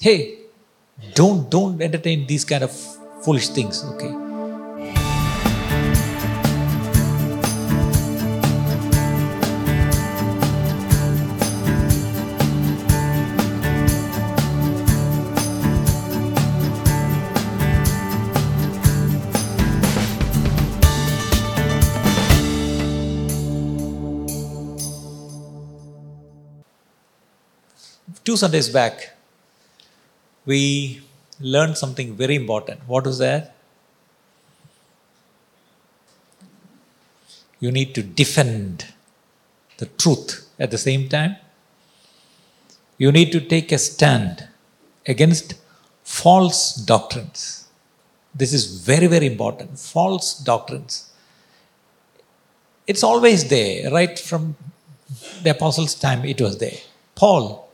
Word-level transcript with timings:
Hey, 0.00 0.38
don't 1.14 1.48
don't 1.50 1.80
entertain 1.80 2.26
these 2.26 2.44
kind 2.44 2.64
of 2.64 2.72
foolish 3.24 3.48
things, 3.48 3.84
okay? 3.94 4.12
Two 28.24 28.36
Sundays 28.36 28.68
back, 28.68 29.16
we 30.44 31.02
learned 31.40 31.76
something 31.76 32.14
very 32.14 32.34
important. 32.34 32.80
What 32.86 33.04
was 33.04 33.18
that? 33.18 33.54
You 37.60 37.70
need 37.70 37.94
to 37.94 38.02
defend 38.02 38.86
the 39.78 39.86
truth 39.86 40.48
at 40.58 40.70
the 40.70 40.78
same 40.78 41.08
time. 41.08 41.36
You 42.98 43.12
need 43.12 43.32
to 43.32 43.40
take 43.40 43.72
a 43.72 43.78
stand 43.78 44.48
against 45.06 45.54
false 46.02 46.74
doctrines. 46.74 47.68
This 48.34 48.52
is 48.52 48.80
very, 48.80 49.06
very 49.06 49.26
important. 49.26 49.78
False 49.78 50.34
doctrines. 50.38 51.10
It's 52.86 53.02
always 53.02 53.48
there, 53.48 53.90
right 53.90 54.18
from 54.18 54.56
the 55.42 55.50
apostles' 55.50 55.94
time, 55.94 56.24
it 56.24 56.40
was 56.40 56.58
there. 56.58 56.78
Paul, 57.14 57.68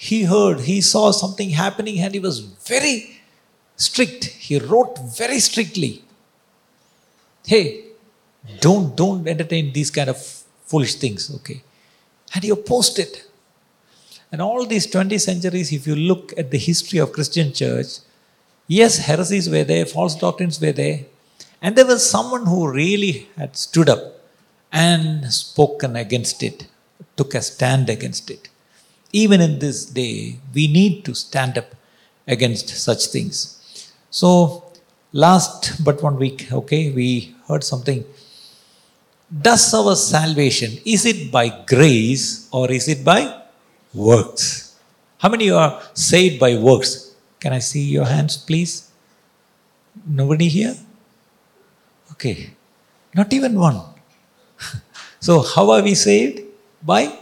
he 0.00 0.22
heard, 0.22 0.60
he 0.60 0.80
saw 0.80 1.10
something 1.10 1.50
happening, 1.50 1.98
and 1.98 2.14
he 2.14 2.20
was 2.20 2.38
very 2.38 3.20
strict. 3.74 4.26
He 4.26 4.56
wrote 4.60 4.96
very 5.16 5.40
strictly. 5.40 6.04
Hey, 7.44 7.64
don't 8.60 8.96
don't 8.96 9.26
entertain 9.26 9.72
these 9.72 9.90
kind 9.90 10.08
of 10.08 10.18
foolish 10.66 10.94
things, 10.94 11.34
okay? 11.36 11.62
And 12.32 12.44
he 12.44 12.50
opposed 12.50 13.00
it. 13.00 13.24
And 14.30 14.40
all 14.40 14.64
these 14.66 14.86
20 14.86 15.18
centuries, 15.18 15.72
if 15.72 15.84
you 15.84 15.96
look 15.96 16.32
at 16.38 16.52
the 16.52 16.58
history 16.58 17.00
of 17.00 17.12
Christian 17.12 17.52
church, 17.52 17.98
yes, 18.68 18.98
heresies 18.98 19.50
were 19.50 19.64
there, 19.64 19.84
false 19.84 20.14
doctrines 20.14 20.60
were 20.60 20.70
there, 20.70 21.06
and 21.60 21.74
there 21.74 21.86
was 21.86 22.08
someone 22.08 22.46
who 22.46 22.70
really 22.70 23.28
had 23.36 23.56
stood 23.56 23.88
up 23.88 24.20
and 24.70 25.32
spoken 25.32 25.96
against 25.96 26.40
it, 26.44 26.68
took 27.16 27.34
a 27.34 27.42
stand 27.42 27.90
against 27.90 28.30
it. 28.30 28.48
Even 29.12 29.40
in 29.40 29.58
this 29.58 29.86
day, 29.86 30.38
we 30.54 30.68
need 30.68 31.04
to 31.04 31.14
stand 31.14 31.56
up 31.56 31.74
against 32.26 32.68
such 32.68 33.06
things. 33.06 33.82
So, 34.10 34.70
last 35.12 35.82
but 35.84 36.02
one 36.02 36.16
week, 36.16 36.52
okay, 36.52 36.90
we 36.90 37.34
heard 37.46 37.64
something. 37.64 38.04
Does 39.30 39.72
our 39.74 39.96
salvation, 39.96 40.78
is 40.84 41.04
it 41.04 41.30
by 41.30 41.48
grace 41.66 42.48
or 42.50 42.70
is 42.70 42.88
it 42.88 43.04
by 43.04 43.42
works? 43.92 44.76
How 45.18 45.28
many 45.28 45.50
are 45.50 45.82
saved 45.94 46.38
by 46.38 46.56
works? 46.56 47.14
Can 47.40 47.52
I 47.52 47.58
see 47.58 47.82
your 47.82 48.04
hands, 48.04 48.36
please? 48.36 48.90
Nobody 50.06 50.48
here? 50.48 50.76
Okay. 52.12 52.50
Not 53.14 53.32
even 53.32 53.58
one. 53.58 53.80
so, 55.20 55.42
how 55.42 55.70
are 55.70 55.82
we 55.82 55.94
saved? 55.94 56.42
By 56.82 57.16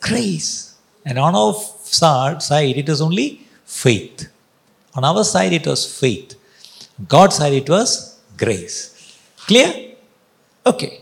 grace. 0.00 0.67
And 1.08 1.18
on 1.18 1.34
our 1.34 1.54
side, 1.54 2.76
it 2.80 2.86
was 2.92 3.00
only 3.00 3.28
faith. 3.64 4.28
On 4.94 5.04
our 5.10 5.24
side, 5.24 5.54
it 5.58 5.66
was 5.66 5.82
faith. 6.00 6.34
God's 7.14 7.36
side, 7.36 7.54
it 7.54 7.68
was 7.76 8.20
grace. 8.36 8.78
Clear? 9.46 9.68
Okay. 10.66 11.00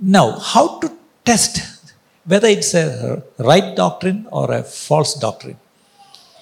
Now, 0.00 0.26
how 0.52 0.78
to 0.78 0.90
test 1.24 1.54
whether 2.24 2.48
it's 2.48 2.72
a 2.72 3.22
right 3.38 3.76
doctrine 3.76 4.26
or 4.30 4.50
a 4.60 4.62
false 4.62 5.12
doctrine? 5.26 5.58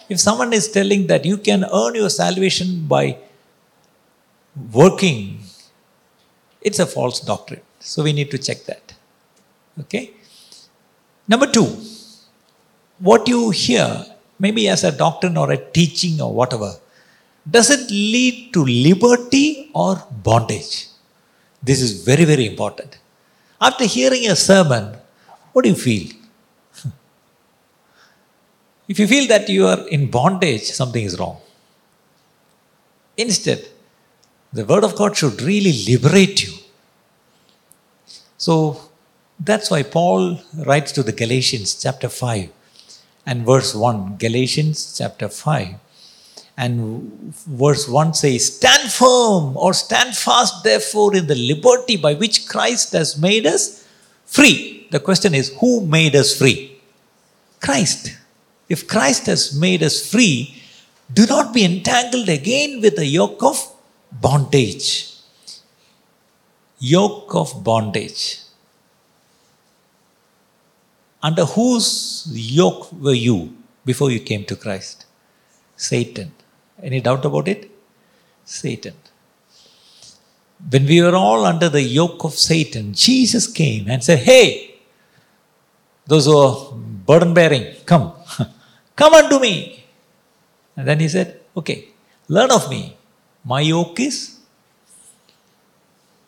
If 0.09 0.21
someone 0.21 0.53
is 0.53 0.71
telling 0.71 1.09
that 1.09 1.25
you 1.25 1.37
can 1.37 1.65
earn 1.65 1.97
your 1.97 2.11
salvation 2.11 2.87
by 2.87 3.19
working, 4.73 5.41
it's 6.63 6.79
a 6.79 6.87
false 6.87 7.19
doctrine. 7.21 7.63
So 7.81 8.05
we 8.05 8.13
need 8.13 8.31
to 8.31 8.39
check 8.39 8.65
that. 8.67 8.95
Okay? 9.81 10.13
Number 11.29 11.47
two, 11.47 11.69
what 12.99 13.29
you 13.29 13.51
hear, 13.51 14.05
maybe 14.39 14.69
as 14.69 14.83
a 14.83 14.91
doctrine 14.91 15.37
or 15.37 15.53
a 15.53 15.59
teaching 15.59 16.21
or 16.21 16.33
whatever, 16.33 16.73
does 17.49 17.71
it 17.71 17.91
lead 17.91 18.53
to 18.55 18.65
liberty 18.65 19.71
or 19.75 20.03
bondage? 20.11 20.87
This 21.63 21.81
is 21.81 22.03
very, 22.05 22.25
very 22.25 22.47
important. 22.47 22.99
After 23.61 23.85
hearing 23.85 24.27
a 24.27 24.37
sermon, 24.37 24.97
what 25.53 25.63
do 25.65 25.69
you 25.69 25.77
feel? 25.77 26.09
if 28.89 28.99
you 28.99 29.07
feel 29.07 29.27
that 29.29 29.49
you 29.49 29.67
are 29.67 29.87
in 29.89 30.11
bondage, 30.11 30.63
something 30.63 31.05
is 31.05 31.19
wrong. 31.19 31.39
Instead, 33.17 33.67
the 34.53 34.65
Word 34.65 34.85
of 34.85 34.97
God 34.97 35.17
should 35.17 35.43
really 35.43 35.85
liberate 35.89 36.47
you. 36.47 36.55
So 38.37 38.88
that's 39.41 39.71
why 39.71 39.83
Paul 39.83 40.41
writes 40.67 40.93
to 40.93 41.03
the 41.03 41.13
Galatians, 41.13 41.81
chapter 41.81 42.09
5 42.09 42.51
and 43.27 43.47
verse 43.47 43.75
1. 43.75 44.17
Galatians 44.17 44.97
chapter 44.97 45.29
5 45.29 45.75
and 46.57 47.35
verse 47.47 47.89
1 47.89 48.15
says, 48.15 48.57
Stand 48.57 48.91
firm 48.91 49.57
or 49.57 49.73
stand 49.75 50.17
fast, 50.17 50.65
therefore, 50.65 51.15
in 51.15 51.27
the 51.29 51.37
liberty 51.37 51.97
by 51.97 52.15
which 52.15 52.49
Christ 52.49 52.93
has 52.93 53.17
made 53.17 53.47
us 53.47 53.87
free. 54.27 54.89
The 54.91 55.01
question 55.01 55.35
is, 55.35 55.55
who 55.61 55.87
made 55.87 56.17
us 56.17 56.37
free? 56.37 56.81
Christ. 57.61 58.17
If 58.69 58.89
Christ 58.89 59.27
has 59.27 59.55
made 59.55 59.83
us 59.83 60.11
free, 60.11 60.55
do 61.13 61.27
not 61.27 61.55
be 61.55 61.65
entangled 61.65 62.29
again 62.29 62.81
with 62.81 62.97
the 62.97 63.07
yoke 63.07 63.43
of 63.43 63.57
bondage. 64.13 65.15
Yoke 66.81 67.35
of 67.35 67.63
bondage. 67.65 68.41
Under 71.23 71.45
whose 71.45 72.29
yoke 72.33 72.93
were 72.93 73.15
you 73.15 73.57
before 73.85 74.11
you 74.11 74.21
came 74.21 74.45
to 74.45 74.57
Christ? 74.57 75.07
Satan. 75.77 76.33
Any 76.83 77.01
doubt 77.01 77.25
about 77.25 77.49
it? 77.49 77.71
Satan. 78.45 78.95
When 80.71 80.87
we 80.87 81.03
were 81.03 81.15
all 81.15 81.45
under 81.45 81.69
the 81.69 81.83
yoke 81.83 82.25
of 82.25 82.35
Satan, 82.35 82.93
Jesus 82.93 83.47
came 83.47 83.89
and 83.89 84.03
said, 84.03 84.21
Hey, 84.21 84.77
those 86.07 86.27
who 86.27 86.37
are 86.37 86.73
burden 86.73 87.35
bearing, 87.35 87.75
come, 87.85 88.13
come 88.97 89.15
unto 89.15 89.39
me. 89.39 89.85
And 90.77 90.87
then 90.87 91.01
he 91.01 91.09
said, 91.09 91.41
Okay, 91.57 91.89
learn 92.29 92.51
of 92.51 92.71
me. 92.71 92.97
My 93.45 93.61
yoke 93.61 94.01
is, 94.01 94.39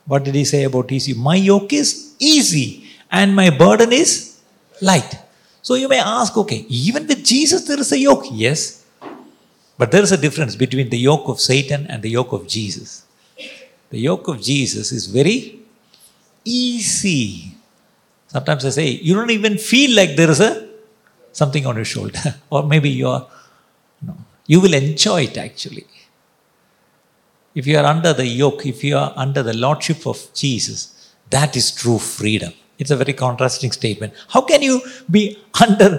what 0.06 0.24
did 0.24 0.34
he 0.34 0.44
say 0.44 0.64
about 0.64 0.90
easy? 0.90 1.14
My 1.14 1.36
yoke 1.36 1.72
is 1.72 2.14
easy 2.18 2.84
and 3.10 3.34
my 3.34 3.50
burden 3.50 3.92
is 3.92 4.29
light. 4.82 5.18
So 5.62 5.74
you 5.74 5.88
may 5.88 6.00
ask, 6.00 6.36
okay, 6.36 6.64
even 6.68 7.06
with 7.06 7.24
Jesus 7.24 7.66
there 7.66 7.78
is 7.78 7.92
a 7.92 7.98
yoke. 7.98 8.24
Yes. 8.32 8.84
But 9.78 9.90
there 9.90 10.02
is 10.02 10.12
a 10.12 10.16
difference 10.16 10.56
between 10.56 10.90
the 10.90 10.98
yoke 10.98 11.28
of 11.28 11.40
Satan 11.40 11.86
and 11.86 12.02
the 12.02 12.10
yoke 12.10 12.32
of 12.32 12.46
Jesus. 12.46 13.04
The 13.90 13.98
yoke 13.98 14.28
of 14.28 14.40
Jesus 14.40 14.92
is 14.92 15.06
very 15.06 15.60
easy. 16.44 17.54
Sometimes 18.28 18.64
I 18.64 18.70
say, 18.70 18.88
you 18.88 19.14
don't 19.14 19.30
even 19.30 19.58
feel 19.58 19.96
like 19.96 20.16
there 20.16 20.30
is 20.30 20.40
a 20.40 20.68
something 21.32 21.66
on 21.66 21.76
your 21.76 21.84
shoulder. 21.84 22.20
or 22.50 22.62
maybe 22.62 22.90
you 22.90 23.08
are 23.08 23.26
no. 24.02 24.16
You 24.46 24.60
will 24.60 24.74
enjoy 24.74 25.22
it 25.22 25.36
actually. 25.38 25.86
If 27.54 27.66
you 27.66 27.78
are 27.78 27.84
under 27.84 28.12
the 28.12 28.26
yoke, 28.26 28.66
if 28.66 28.84
you 28.84 28.96
are 28.96 29.12
under 29.16 29.42
the 29.42 29.56
lordship 29.56 30.06
of 30.06 30.28
Jesus, 30.34 31.14
that 31.30 31.56
is 31.56 31.72
true 31.72 31.98
freedom. 31.98 32.52
It's 32.80 32.90
a 32.90 32.96
very 32.96 33.12
contrasting 33.12 33.72
statement. 33.72 34.14
How 34.28 34.40
can 34.40 34.62
you 34.62 34.80
be 35.08 35.38
under 35.64 35.90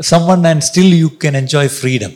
someone 0.00 0.44
and 0.46 0.62
still 0.62 0.90
you 1.02 1.10
can 1.10 1.34
enjoy 1.34 1.68
freedom? 1.68 2.12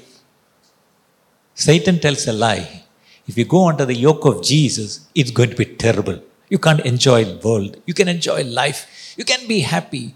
Satan 1.54 1.98
tells 1.98 2.26
a 2.28 2.32
lie. 2.32 2.84
If 3.26 3.38
you 3.38 3.46
go 3.46 3.68
under 3.68 3.86
the 3.86 3.94
yoke 3.94 4.26
of 4.26 4.42
Jesus, 4.42 5.08
it's 5.14 5.30
going 5.30 5.50
to 5.50 5.56
be 5.56 5.64
terrible. 5.64 6.22
You 6.50 6.58
can't 6.58 6.80
enjoy 6.80 7.24
the 7.24 7.48
world. 7.48 7.80
You 7.86 7.94
can 7.94 8.08
enjoy 8.08 8.44
life. 8.44 9.14
You 9.16 9.24
can 9.24 9.48
be 9.48 9.60
happy. 9.60 10.14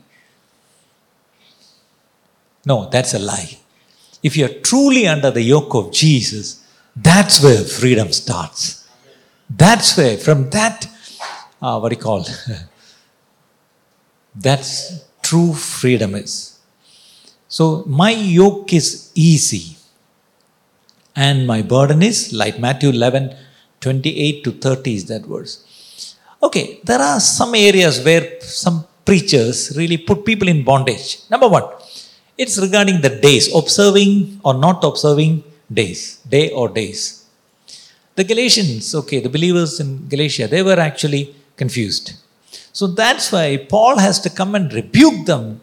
No, 2.66 2.90
that's 2.90 3.14
a 3.14 3.18
lie. 3.18 3.58
If 4.22 4.36
you're 4.36 4.56
truly 4.70 5.06
under 5.06 5.30
the 5.30 5.42
yoke 5.42 5.74
of 5.74 5.92
Jesus, 5.92 6.62
that's 6.94 7.42
where 7.42 7.62
freedom 7.62 8.12
starts. 8.12 8.86
That's 9.48 9.96
where, 9.96 10.18
from 10.18 10.50
that, 10.50 10.86
uh, 11.62 11.78
what 11.78 11.88
do 11.88 11.96
you 11.96 12.02
call, 12.02 12.26
that's 14.46 15.04
true 15.22 15.52
freedom 15.54 16.14
is. 16.14 16.58
So, 17.48 17.84
my 17.86 18.10
yoke 18.10 18.72
is 18.72 19.10
easy 19.14 19.76
and 21.16 21.46
my 21.46 21.60
burden 21.62 22.02
is 22.02 22.32
light. 22.32 22.58
Matthew 22.60 22.90
11 22.90 23.34
28 23.80 24.44
to 24.44 24.50
30 24.52 24.94
is 24.94 25.04
that 25.06 25.24
verse. 25.32 25.52
Okay, 26.42 26.80
there 26.84 27.00
are 27.00 27.20
some 27.20 27.54
areas 27.54 28.04
where 28.04 28.40
some 28.40 28.84
preachers 29.04 29.76
really 29.76 29.98
put 30.08 30.24
people 30.24 30.48
in 30.48 30.64
bondage. 30.64 31.18
Number 31.30 31.48
one, 31.48 31.66
it's 32.36 32.58
regarding 32.58 33.00
the 33.00 33.12
days, 33.26 33.54
observing 33.54 34.40
or 34.44 34.54
not 34.54 34.84
observing 34.84 35.42
days, 35.72 36.18
day 36.36 36.50
or 36.50 36.68
days. 36.68 37.24
The 38.14 38.24
Galatians, 38.24 38.94
okay, 38.94 39.20
the 39.20 39.28
believers 39.28 39.80
in 39.80 40.08
Galatia, 40.08 40.48
they 40.48 40.62
were 40.62 40.78
actually 40.88 41.34
confused. 41.56 42.14
So 42.72 42.86
that's 42.86 43.32
why 43.32 43.56
Paul 43.68 43.98
has 43.98 44.20
to 44.20 44.30
come 44.30 44.54
and 44.54 44.72
rebuke 44.72 45.26
them 45.26 45.60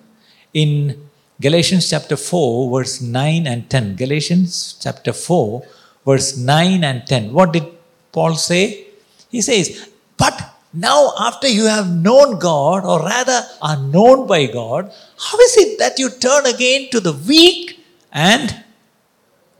in 0.53 1.01
Galatians 1.41 1.89
chapter 1.89 2.15
4, 2.15 2.71
verse 2.71 3.01
9 3.01 3.47
and 3.47 3.69
10. 3.69 3.95
Galatians 3.95 4.77
chapter 4.81 5.13
4, 5.13 5.63
verse 6.05 6.37
9 6.37 6.83
and 6.83 7.05
10. 7.05 7.33
What 7.33 7.53
did 7.53 7.65
Paul 8.11 8.35
say? 8.35 8.87
He 9.29 9.41
says, 9.41 9.89
But 10.17 10.55
now, 10.77 11.13
after 11.19 11.47
you 11.47 11.65
have 11.65 11.89
known 11.89 12.37
God, 12.37 12.83
or 12.83 12.99
rather 12.99 13.41
are 13.61 13.77
known 13.77 14.27
by 14.27 14.45
God, 14.45 14.91
how 15.17 15.37
is 15.39 15.57
it 15.57 15.79
that 15.79 15.97
you 15.97 16.09
turn 16.09 16.45
again 16.45 16.89
to 16.91 16.99
the 16.99 17.13
weak 17.13 17.79
and 18.11 18.63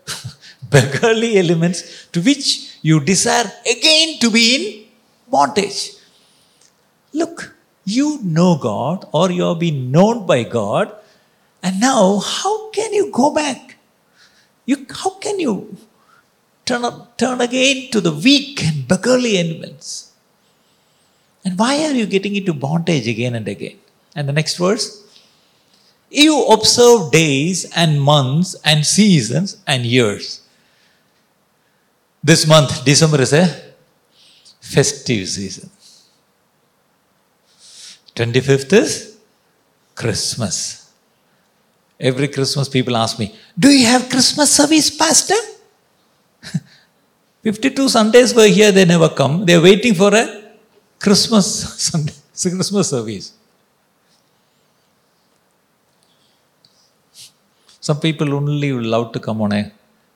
beggarly 0.70 1.38
elements 1.38 2.08
to 2.12 2.22
which 2.22 2.78
you 2.82 3.00
desire 3.00 3.50
again 3.70 4.20
to 4.20 4.30
be 4.30 4.56
in 4.56 5.32
bondage? 5.32 5.95
Look, 7.22 7.56
you 7.86 8.20
know 8.22 8.58
God, 8.58 9.08
or 9.12 9.32
you 9.32 9.44
have 9.50 9.60
been 9.60 9.92
known 9.92 10.26
by 10.28 10.44
God 10.44 10.92
and 11.66 11.80
now, 11.80 12.20
how 12.20 12.70
can 12.70 12.94
you 12.94 13.10
go 13.12 13.34
back? 13.34 13.78
You, 14.68 14.86
how 14.88 15.18
can 15.18 15.40
you 15.40 15.76
turn, 16.64 16.86
up, 16.86 17.18
turn 17.18 17.42
again 17.42 17.90
to 17.90 18.00
the 18.00 18.12
weak 18.12 18.64
and 18.64 18.88
beggarly 18.88 19.40
animals? 19.40 20.12
And 21.44 21.58
why 21.58 21.84
are 21.86 21.92
you 21.92 22.06
getting 22.06 22.36
into 22.36 22.54
bondage 22.54 23.08
again 23.08 23.34
and 23.34 23.48
again? 23.48 23.80
And 24.16 24.30
the 24.30 24.34
next 24.34 24.58
verse 24.58 25.02
you 26.12 26.46
observe 26.46 27.12
days 27.12 27.66
and 27.76 28.00
months 28.00 28.56
and 28.64 28.86
seasons 28.86 29.58
and 29.66 29.88
years. 29.88 30.42
This 32.24 32.48
month, 32.48 32.86
December, 32.86 33.22
is 33.22 33.34
a 33.34 33.48
festive 34.62 35.28
season. 35.28 35.72
25th 38.16 38.74
is 38.74 39.18
Christmas. 39.94 40.90
Every 42.00 42.28
Christmas, 42.28 42.68
people 42.70 42.96
ask 42.98 43.20
me, 43.20 43.36
Do 43.58 43.70
you 43.70 43.86
have 43.86 44.10
Christmas 44.10 44.52
service, 44.52 44.90
Pastor? 44.90 45.36
52 47.44 47.90
Sundays 47.90 48.34
were 48.34 48.48
here, 48.48 48.72
they 48.72 48.86
never 48.86 49.10
come. 49.10 49.46
They're 49.46 49.62
waiting 49.62 49.94
for 49.94 50.14
a 50.14 50.44
Christmas 51.00 51.46
Sunday, 51.90 52.14
Christmas 52.34 52.90
service. 52.90 53.34
Some 57.80 58.00
people 58.00 58.34
only 58.34 58.72
allowed 58.72 59.14
to 59.14 59.20
come 59.20 59.42
on 59.42 59.54
a 59.54 59.72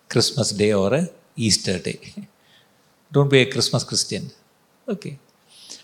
Christmas 0.09 0.51
day 0.51 0.73
or 0.73 0.93
a 0.93 1.07
Easter 1.35 1.77
day. 1.79 1.99
Don't 3.11 3.29
be 3.29 3.39
a 3.41 3.45
Christmas 3.45 3.83
Christian. 3.83 4.29
Okay. 4.87 5.17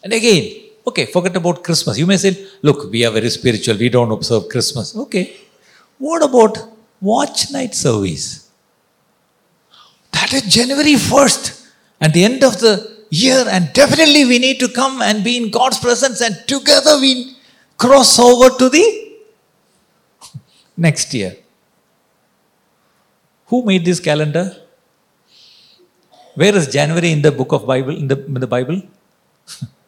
And 0.04 0.14
again, 0.14 0.65
okay, 0.88 1.06
forget 1.06 1.36
about 1.36 1.64
Christmas. 1.64 1.98
You 1.98 2.06
may 2.06 2.18
say, 2.18 2.48
look, 2.62 2.92
we 2.92 3.06
are 3.06 3.12
very 3.12 3.30
spiritual, 3.30 3.78
we 3.78 3.90
don't 3.90 4.12
observe 4.12 4.50
Christmas. 4.50 4.96
Okay. 4.96 5.36
What 5.98 6.24
about 6.24 6.58
watch 7.02 7.52
night 7.52 7.74
service? 7.74 8.50
That 10.12 10.34
is 10.34 10.44
January 10.44 10.94
1st, 10.94 11.72
at 12.02 12.14
the 12.14 12.24
end 12.24 12.44
of 12.44 12.60
the 12.60 13.06
year, 13.10 13.46
and 13.50 13.72
definitely 13.74 14.26
we 14.26 14.40
need 14.40 14.60
to 14.60 14.68
come 14.68 15.02
and 15.02 15.24
be 15.24 15.38
in 15.38 15.50
God's 15.52 15.80
presence, 15.80 16.22
and 16.22 16.36
together 16.48 17.00
we 17.00 17.36
cross 17.78 18.18
over 18.20 18.50
to 18.58 18.70
the 18.70 18.86
next 20.78 21.14
year. 21.14 21.36
Who 23.48 23.64
made 23.64 23.86
this 23.86 24.00
calendar? 24.00 24.56
Where 26.34 26.56
is 26.56 26.68
January 26.68 27.12
in 27.12 27.22
the 27.22 27.32
book 27.32 27.52
of 27.52 27.66
Bible 27.66 27.96
in 27.96 28.08
the, 28.08 28.26
in 28.26 28.34
the 28.34 28.48
Bible? 28.48 28.82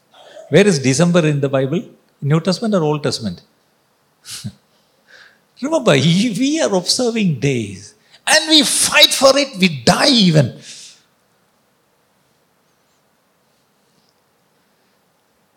Where 0.49 0.65
is 0.65 0.79
December 0.79 1.25
in 1.27 1.41
the 1.41 1.49
Bible? 1.49 1.83
New 2.21 2.39
Testament 2.39 2.73
or 2.73 2.83
Old 2.83 3.03
Testament? 3.03 3.41
Remember, 5.61 5.91
we 5.91 6.61
are 6.61 6.73
observing 6.73 7.39
days 7.39 7.95
and 8.25 8.49
we 8.49 8.63
fight 8.63 9.13
for 9.13 9.37
it, 9.37 9.57
we 9.59 9.83
die 9.83 10.09
even. 10.09 10.59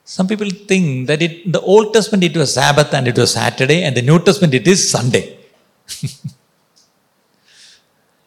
Some 0.04 0.26
people 0.26 0.50
think 0.50 1.06
that 1.06 1.22
it, 1.22 1.52
the 1.52 1.60
Old 1.60 1.94
Testament 1.94 2.24
it 2.24 2.36
was 2.36 2.54
Sabbath 2.54 2.92
and 2.92 3.06
it 3.06 3.16
was 3.16 3.32
Saturday, 3.32 3.84
and 3.84 3.96
the 3.96 4.02
New 4.02 4.18
Testament 4.18 4.52
it 4.54 4.66
is 4.66 4.90
Sunday. 4.90 5.38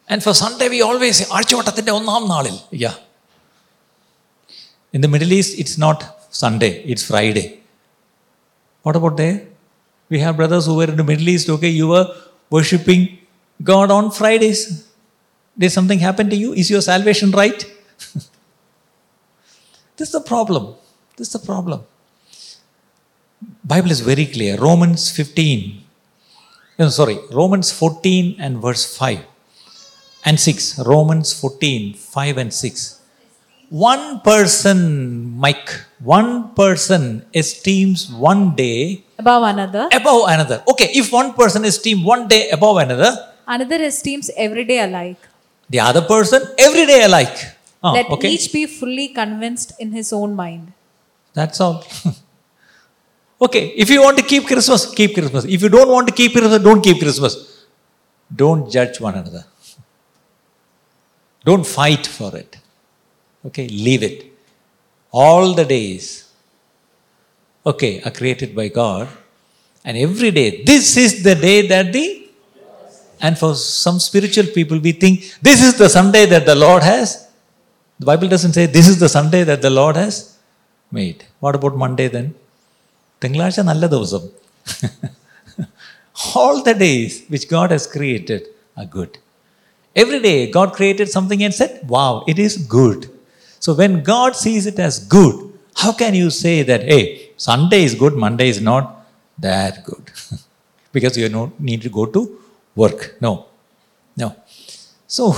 and 0.07 0.23
for 0.23 0.33
Sunday 0.33 0.69
we 0.69 0.81
always 0.81 1.17
say, 1.17 1.25
onnam 1.25 2.27
naalil. 2.29 2.63
Yeah. 2.71 2.95
In 4.93 5.01
the 5.01 5.09
Middle 5.09 5.33
East, 5.33 5.59
it's 5.59 5.77
not 5.77 6.22
Sunday, 6.33 6.81
it's 6.91 7.03
Friday. 7.05 7.61
What 8.81 8.95
about 8.95 9.17
there? 9.17 9.47
We 10.09 10.19
have 10.19 10.35
brothers 10.35 10.65
who 10.65 10.75
were 10.75 10.85
in 10.85 10.97
the 10.97 11.03
Middle 11.03 11.29
East, 11.29 11.47
okay, 11.47 11.69
you 11.69 11.87
were 11.89 12.07
worshipping 12.49 13.19
God 13.63 13.91
on 13.91 14.09
Fridays. 14.09 14.87
Did 15.57 15.71
something 15.71 15.99
happen 15.99 16.31
to 16.31 16.35
you? 16.35 16.53
Is 16.53 16.71
your 16.71 16.81
salvation 16.81 17.29
right? 17.31 17.59
this 19.95 20.07
is 20.07 20.11
the 20.11 20.21
problem. 20.21 20.73
This 21.15 21.27
is 21.27 21.33
the 21.33 21.45
problem. 21.45 21.83
Bible 23.63 23.91
is 23.91 23.99
very 23.99 24.25
clear. 24.25 24.57
Romans 24.57 25.11
15. 25.11 25.83
No, 26.79 26.89
sorry, 26.89 27.19
Romans 27.31 27.71
14 27.71 28.37
and 28.39 28.57
verse 28.57 28.97
5 28.97 29.19
and 30.25 30.39
6. 30.39 30.79
Romans 30.79 31.39
14, 31.39 31.93
5 31.93 32.37
and 32.39 32.51
6 32.51 33.02
one 33.73 34.19
person, 34.19 35.35
Mike, 35.35 35.71
one 35.99 36.53
person 36.53 37.25
esteems 37.33 38.11
one 38.11 38.53
day 38.55 39.03
above 39.17 39.43
another. 39.43 39.89
Above 39.91 40.29
another. 40.29 40.61
Okay, 40.69 40.89
if 40.93 41.11
one 41.11 41.33
person 41.33 41.65
esteems 41.65 42.05
one 42.05 42.27
day 42.27 42.51
above 42.51 42.77
another, 42.77 43.33
another 43.47 43.81
esteems 43.83 44.29
every 44.37 44.63
day 44.63 44.79
alike. 44.83 45.17
The 45.71 45.79
other 45.79 46.03
person 46.03 46.43
every 46.59 46.85
day 46.85 47.03
alike. 47.03 47.35
Oh, 47.83 47.93
Let 47.93 48.11
okay. 48.11 48.29
each 48.29 48.53
be 48.53 48.67
fully 48.67 49.07
convinced 49.07 49.73
in 49.79 49.91
his 49.91 50.13
own 50.13 50.35
mind. 50.35 50.71
That's 51.33 51.59
all. 51.59 51.83
okay, 53.41 53.69
if 53.69 53.89
you 53.89 54.03
want 54.03 54.19
to 54.19 54.23
keep 54.23 54.45
Christmas, 54.45 54.85
keep 54.93 55.15
Christmas. 55.15 55.45
If 55.45 55.63
you 55.63 55.69
don't 55.69 55.89
want 55.89 56.07
to 56.09 56.13
keep 56.13 56.33
Christmas, 56.33 56.61
don't 56.61 56.83
keep 56.83 56.99
Christmas. 56.99 57.65
Don't 58.33 58.71
judge 58.71 59.01
one 59.01 59.15
another. 59.15 59.45
Don't 61.43 61.65
fight 61.65 62.05
for 62.05 62.37
it. 62.37 62.57
Okay, 63.46 63.68
leave 63.68 64.02
it. 64.02 64.26
All 65.10 65.54
the 65.54 65.64
days, 65.64 66.30
okay, 67.64 68.02
are 68.02 68.10
created 68.10 68.54
by 68.54 68.68
God. 68.68 69.08
And 69.84 69.96
every 69.96 70.30
day, 70.30 70.64
this 70.64 70.96
is 70.96 71.22
the 71.22 71.34
day 71.34 71.66
that 71.68 71.92
the, 71.92 72.28
and 73.20 73.38
for 73.38 73.54
some 73.54 73.98
spiritual 74.00 74.46
people, 74.46 74.78
we 74.78 74.92
think 74.92 75.34
this 75.40 75.62
is 75.62 75.78
the 75.78 75.88
Sunday 75.88 76.26
that 76.26 76.44
the 76.46 76.54
Lord 76.54 76.82
has. 76.82 77.28
The 77.98 78.06
Bible 78.06 78.28
doesn't 78.28 78.52
say 78.52 78.66
this 78.66 78.86
is 78.86 78.98
the 79.00 79.08
Sunday 79.08 79.44
that 79.44 79.62
the 79.62 79.70
Lord 79.70 79.96
has 79.96 80.38
made. 80.92 81.24
What 81.40 81.54
about 81.54 81.76
Monday 81.76 82.08
then? 82.08 82.34
തിങ്കളാഴ്ച 83.22 83.60
നല്ല 83.68 83.84
ദിവസം 83.94 84.24
all 86.34 86.62
the 86.68 86.74
days 86.74 87.12
which 87.32 87.48
God 87.48 87.70
has 87.70 87.86
created 87.86 88.42
are 88.76 88.86
good. 88.96 89.18
Every 89.96 90.20
day, 90.20 90.50
God 90.50 90.72
created 90.72 91.08
something 91.08 91.42
and 91.42 91.54
said, 91.54 91.72
Wow, 91.88 92.24
it 92.26 92.38
is 92.38 92.56
good. 92.56 93.10
So 93.63 93.73
when 93.73 94.03
God 94.03 94.35
sees 94.35 94.65
it 94.65 94.77
as 94.77 94.95
good, 94.99 95.35
how 95.81 95.93
can 95.93 96.13
you 96.13 96.29
say 96.29 96.63
that, 96.63 96.81
hey, 96.83 97.29
Sunday 97.37 97.83
is 97.83 97.95
good, 97.95 98.13
Monday 98.13 98.49
is 98.49 98.59
not 98.59 99.05
that 99.39 99.85
good? 99.85 100.11
because 100.91 101.17
you 101.17 101.29
don't 101.29 101.57
need 101.59 101.81
to 101.83 101.89
go 101.89 102.05
to 102.05 102.21
work. 102.75 103.15
No. 103.21 103.45
No. 104.17 104.35
So, 105.07 105.33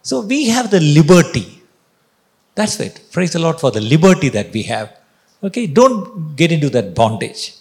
so 0.00 0.22
we 0.22 0.48
have 0.48 0.70
the 0.70 0.80
liberty. 0.80 1.62
That's 2.54 2.80
it. 2.80 3.02
Praise 3.12 3.34
the 3.34 3.40
Lord 3.40 3.60
for 3.60 3.70
the 3.70 3.82
liberty 3.82 4.30
that 4.30 4.50
we 4.54 4.62
have. 4.62 4.96
Okay, 5.42 5.66
don't 5.66 6.34
get 6.36 6.50
into 6.52 6.70
that 6.70 6.94
bondage. 6.94 7.56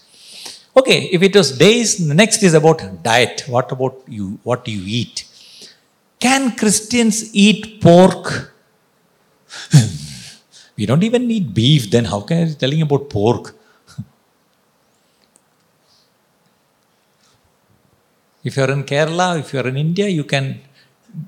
Okay, 0.78 1.10
if 1.12 1.22
it 1.24 1.36
was 1.36 1.58
days, 1.58 2.08
the 2.08 2.14
next 2.14 2.42
is 2.42 2.54
about 2.54 3.04
diet. 3.04 3.44
What 3.48 3.70
about 3.74 4.02
you? 4.08 4.40
What 4.44 4.64
do 4.64 4.72
you 4.72 4.84
eat? 4.86 5.26
Can 6.22 6.56
Christians 6.56 7.36
eat 7.36 7.82
pork? 7.82 8.54
we 10.78 10.86
don't 10.86 11.04
even 11.04 11.28
need 11.28 11.54
beef, 11.54 11.90
then 11.90 12.06
how 12.06 12.22
can 12.22 12.48
I 12.48 12.54
tell 12.54 12.74
you 12.74 12.84
about 12.84 13.10
pork? 13.10 13.56
If 18.44 18.56
you're 18.56 18.72
in 18.72 18.84
Kerala, 18.84 19.40
if 19.40 19.54
you're 19.54 19.68
in 19.68 19.78
India, 19.78 20.08
you 20.08 20.24
can 20.24 20.62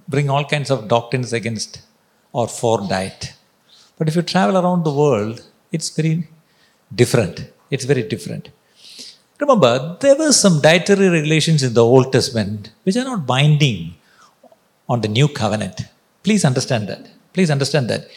bring 0.07 0.29
all 0.29 0.45
kinds 0.45 0.69
of 0.71 0.87
doctrines 0.87 1.33
against 1.33 1.81
or 2.31 2.47
for 2.47 2.87
diet. 2.87 3.33
But 3.97 4.07
if 4.07 4.15
you 4.15 4.21
travel 4.21 4.57
around 4.57 4.83
the 4.83 4.93
world, 4.93 5.43
it's 5.71 5.89
very 5.89 6.27
different. 6.93 7.51
It's 7.69 7.85
very 7.85 8.03
different. 8.03 8.49
Remember, 9.39 9.97
there 9.99 10.15
were 10.15 10.31
some 10.31 10.61
dietary 10.61 11.09
regulations 11.09 11.63
in 11.63 11.73
the 11.73 11.83
Old 11.83 12.11
Testament 12.11 12.71
which 12.83 12.95
are 12.95 13.03
not 13.03 13.25
binding 13.25 13.95
on 14.87 15.01
the 15.01 15.07
new 15.07 15.27
covenant. 15.27 15.81
Please 16.23 16.45
understand 16.45 16.87
that. 16.89 17.07
Please 17.33 17.49
understand 17.49 17.89
that. 17.89 18.07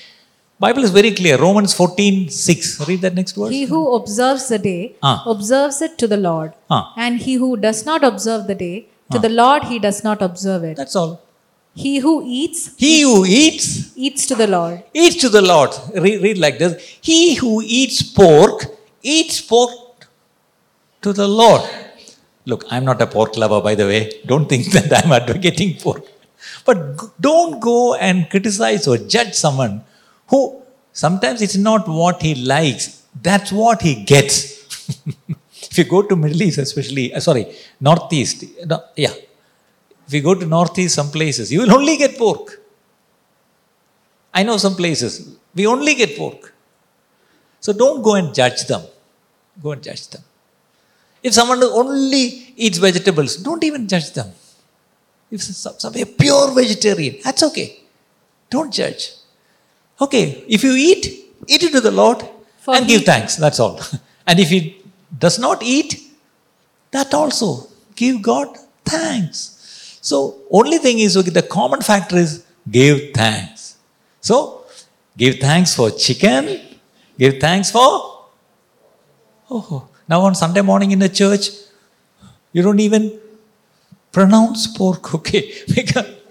Bible 0.58 0.84
is 0.84 0.90
very 0.90 1.10
clear. 1.12 1.36
Romans 1.38 1.72
14, 1.74 2.28
6. 2.28 2.88
Read 2.88 3.00
that 3.02 3.14
next 3.14 3.32
verse. 3.32 3.50
He 3.50 3.64
who 3.64 3.80
observes 3.94 4.48
the 4.48 4.58
day 4.58 4.94
Ah. 5.02 5.22
observes 5.34 5.82
it 5.86 5.98
to 6.02 6.06
the 6.06 6.16
Lord, 6.16 6.52
Ah. 6.70 6.92
and 6.96 7.18
he 7.26 7.34
who 7.34 7.56
does 7.56 7.84
not 7.90 8.04
observe 8.10 8.46
the 8.46 8.54
day 8.54 8.86
to 9.12 9.18
the 9.18 9.28
Lord 9.28 9.64
he 9.72 9.78
does 9.78 10.02
not 10.08 10.22
observe 10.28 10.62
it. 10.70 10.76
That's 10.76 10.96
all. 10.96 11.12
He 11.84 11.92
who 12.04 12.12
eats 12.24 12.60
He 12.84 12.94
who 13.02 13.24
eats, 13.26 13.66
eats 14.06 14.26
to 14.30 14.34
the 14.42 14.46
Lord. 14.46 14.76
eats 14.94 15.16
to 15.24 15.28
the 15.36 15.42
Lord. 15.42 15.70
Read, 16.04 16.22
read 16.26 16.38
like 16.38 16.58
this. 16.62 16.72
He 17.10 17.34
who 17.34 17.52
eats 17.80 18.00
pork, 18.20 18.66
eats 19.02 19.40
pork 19.40 20.06
to 21.02 21.12
the 21.12 21.26
Lord. 21.26 21.62
Look, 22.46 22.64
I'm 22.70 22.84
not 22.84 23.00
a 23.02 23.08
pork 23.08 23.36
lover, 23.36 23.60
by 23.60 23.74
the 23.74 23.86
way. 23.92 24.00
Don't 24.24 24.48
think 24.48 24.70
that 24.76 24.92
I'm 25.04 25.12
advocating 25.20 25.74
pork. 25.84 26.04
But 26.64 27.20
don't 27.20 27.60
go 27.60 27.94
and 27.94 28.28
criticize 28.30 28.86
or 28.86 28.96
judge 28.98 29.34
someone 29.34 29.82
who 30.28 30.62
sometimes 30.92 31.42
it's 31.42 31.56
not 31.56 31.88
what 31.88 32.22
he 32.22 32.34
likes, 32.34 33.02
that's 33.20 33.52
what 33.52 33.82
he 33.82 34.04
gets. 34.04 34.88
if 35.70 35.78
you 35.78 35.84
go 35.84 36.02
to 36.02 36.16
Middle 36.16 36.42
East, 36.42 36.58
especially, 36.58 37.12
uh, 37.14 37.20
sorry, 37.20 37.46
Northeast, 37.80 38.44
no, 38.66 38.82
yeah. 38.96 39.14
If 40.06 40.12
you 40.12 40.20
go 40.20 40.34
to 40.34 40.46
Northeast, 40.46 40.94
some 40.94 41.10
places, 41.10 41.52
you 41.52 41.60
will 41.62 41.72
only 41.72 41.96
get 41.96 42.18
pork. 42.18 42.60
I 44.32 44.42
know 44.42 44.56
some 44.56 44.74
places, 44.74 45.36
we 45.54 45.66
only 45.66 45.94
get 45.94 46.16
pork. 46.18 46.52
So 47.60 47.72
don't 47.72 48.02
go 48.02 48.14
and 48.16 48.34
judge 48.34 48.66
them. 48.66 48.82
Go 49.62 49.72
and 49.72 49.82
judge 49.82 50.08
them. 50.08 50.22
If 51.22 51.32
someone 51.32 51.62
only 51.62 52.52
eats 52.56 52.76
vegetables, 52.76 53.36
don't 53.36 53.64
even 53.64 53.88
judge 53.88 54.10
them. 54.12 54.30
If 55.30 55.42
some, 55.42 55.74
some 55.78 55.94
a 55.96 56.04
pure 56.04 56.52
vegetarian, 56.54 57.16
that's 57.22 57.42
okay. 57.42 57.80
Don't 58.50 58.72
judge. 58.72 59.10
Okay, 60.00 60.44
if 60.48 60.62
you 60.62 60.72
eat, 60.72 61.06
eat 61.46 61.62
it 61.62 61.72
to 61.72 61.80
the 61.80 61.90
Lord 61.90 62.22
For 62.58 62.74
and 62.74 62.86
give 62.86 63.02
thanks. 63.04 63.36
That's 63.36 63.60
all. 63.60 63.80
and 64.26 64.38
if 64.38 64.48
he 64.48 64.82
does 65.18 65.38
not 65.38 65.62
eat, 65.62 66.00
that 66.90 67.12
also 67.14 67.68
give 67.96 68.22
God 68.22 68.56
thanks. 68.84 69.98
So 70.00 70.36
only 70.50 70.78
thing 70.78 70.98
is 70.98 71.16
okay, 71.16 71.30
the 71.30 71.42
common 71.42 71.80
factor 71.80 72.16
is 72.16 72.44
give 72.70 73.12
thanks. 73.14 73.76
So 74.20 74.64
give 75.16 75.38
thanks 75.38 75.74
for 75.74 75.90
chicken, 75.90 76.60
give 77.18 77.40
thanks 77.40 77.70
for 77.70 78.26
oh 79.50 79.88
now 80.08 80.20
on 80.20 80.34
Sunday 80.34 80.60
morning 80.60 80.90
in 80.90 80.98
the 80.98 81.08
church, 81.08 81.48
you 82.52 82.62
don't 82.62 82.80
even 82.80 83.18
pronounce 84.16 84.62
pork, 84.78 85.14
okay? 85.18 85.42
Because 85.74 86.10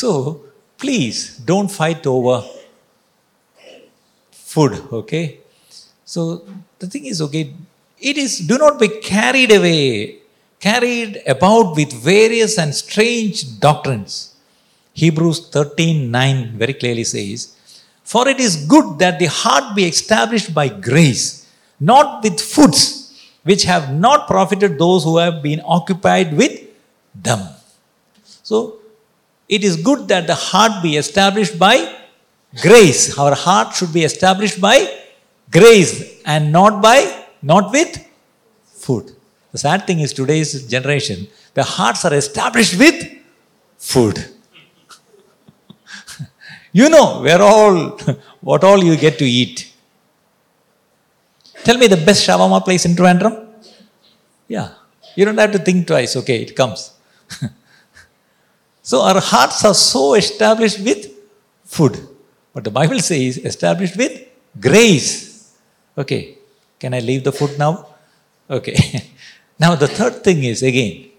So 0.00 0.08
please 0.78 1.38
don't 1.38 1.68
fight 1.68 2.06
over 2.06 2.44
food, 4.30 4.72
okay? 4.92 5.40
So 6.04 6.44
the 6.78 6.86
thing 6.86 7.06
is, 7.06 7.20
okay, 7.26 7.52
it 8.00 8.16
is 8.16 8.38
do 8.38 8.58
not 8.58 8.78
be 8.78 8.88
carried 9.14 9.50
away, 9.50 10.18
carried 10.60 11.20
about 11.26 11.74
with 11.74 11.92
various 11.92 12.58
and 12.58 12.72
strange 12.74 13.58
doctrines. 13.58 14.36
Hebrews 14.92 15.48
13 15.48 16.10
9 16.10 16.58
very 16.62 16.74
clearly 16.74 17.04
says, 17.04 17.56
For 18.10 18.26
it 18.26 18.40
is 18.40 18.56
good 18.72 18.98
that 19.00 19.18
the 19.18 19.26
heart 19.26 19.76
be 19.76 19.84
established 19.84 20.54
by 20.54 20.68
grace, 20.68 21.46
not 21.78 22.24
with 22.24 22.40
foods 22.40 23.12
which 23.42 23.64
have 23.64 23.92
not 23.92 24.26
profited 24.26 24.78
those 24.78 25.04
who 25.04 25.18
have 25.18 25.42
been 25.42 25.60
occupied 25.62 26.34
with 26.34 26.54
them. 27.14 27.40
So 28.42 28.78
it 29.46 29.62
is 29.62 29.76
good 29.76 30.08
that 30.08 30.26
the 30.26 30.34
heart 30.34 30.82
be 30.82 30.96
established 30.96 31.58
by 31.58 31.76
grace. 32.62 33.18
Our 33.18 33.34
heart 33.34 33.74
should 33.74 33.92
be 33.92 34.04
established 34.04 34.58
by 34.58 34.78
grace 35.50 36.22
and 36.24 36.50
not 36.50 36.80
by 36.80 37.26
not 37.42 37.70
with 37.72 38.02
food. 38.72 39.14
The 39.52 39.58
sad 39.58 39.86
thing 39.86 40.00
is 40.00 40.14
today's 40.14 40.66
generation, 40.66 41.28
the 41.52 41.62
hearts 41.62 42.06
are 42.06 42.14
established 42.14 42.78
with 42.78 43.06
food. 43.76 44.24
You 46.72 46.88
know 46.88 47.20
where 47.20 47.40
all 47.42 47.98
what 48.40 48.64
all 48.64 48.82
you 48.82 48.96
get 48.96 49.18
to 49.18 49.24
eat. 49.24 49.72
Tell 51.64 51.76
me 51.76 51.86
the 51.86 51.96
best 51.96 52.26
shawarma 52.26 52.64
place 52.64 52.84
in 52.84 52.94
Trivandrum? 52.94 53.46
Yeah. 54.46 54.70
You 55.16 55.24
don't 55.24 55.38
have 55.38 55.52
to 55.52 55.58
think 55.58 55.86
twice. 55.86 56.14
Okay, 56.16 56.42
it 56.42 56.54
comes. 56.54 56.92
So 58.90 59.02
our 59.02 59.20
hearts 59.20 59.62
are 59.66 59.74
so 59.74 60.14
established 60.14 60.80
with 60.80 61.12
food. 61.62 61.94
But 62.54 62.64
the 62.64 62.70
Bible 62.70 63.00
says 63.00 63.36
established 63.36 63.98
with 63.98 64.14
grace. 64.58 65.52
Okay, 66.02 66.38
can 66.80 66.94
I 66.94 67.00
leave 67.00 67.22
the 67.22 67.30
food 67.30 67.58
now? 67.58 67.86
Okay. 68.48 68.78
now 69.60 69.74
the 69.74 69.88
third 69.88 70.24
thing 70.24 70.42
is 70.42 70.62
again 70.62 71.10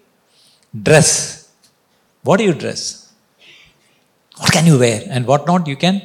dress. 0.89 1.51
What 2.24 2.38
do 2.38 2.46
you 2.46 2.56
dress? 2.56 2.99
What 4.39 4.51
can 4.53 4.65
you 4.65 4.79
wear 4.79 5.03
and 5.10 5.25
what 5.27 5.46
not 5.46 5.67
you 5.67 5.75
can 5.75 6.01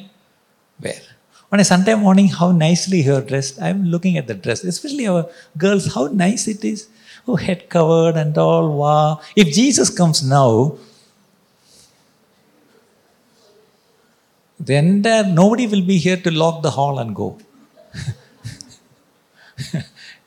wear? 0.81 1.01
On 1.53 1.61
a 1.61 1.65
Sunday 1.65 1.95
morning, 1.95 2.27
how 2.29 2.51
nicely 2.51 3.01
you 3.03 3.15
are 3.15 3.21
dressed. 3.21 3.63
I'm 3.63 3.85
looking 3.85 4.17
at 4.19 4.27
the 4.27 4.35
dress, 4.35 4.65
especially 4.65 5.07
our 5.07 5.27
girls, 5.57 5.95
how 5.95 6.07
nice 6.09 6.49
it 6.49 6.65
is. 6.65 6.89
Oh, 7.29 7.37
head 7.37 7.69
covered 7.69 8.17
and 8.17 8.37
all, 8.37 8.77
wow. 8.77 9.21
If 9.37 9.55
Jesus 9.55 9.89
comes 9.89 10.29
now, 10.29 10.77
then 14.59 15.03
there 15.03 15.25
nobody 15.25 15.69
will 15.69 15.83
be 15.83 15.99
here 15.99 16.17
to 16.17 16.31
lock 16.31 16.63
the 16.63 16.73
hall 16.73 16.99
and 16.99 17.15
go. 17.15 17.39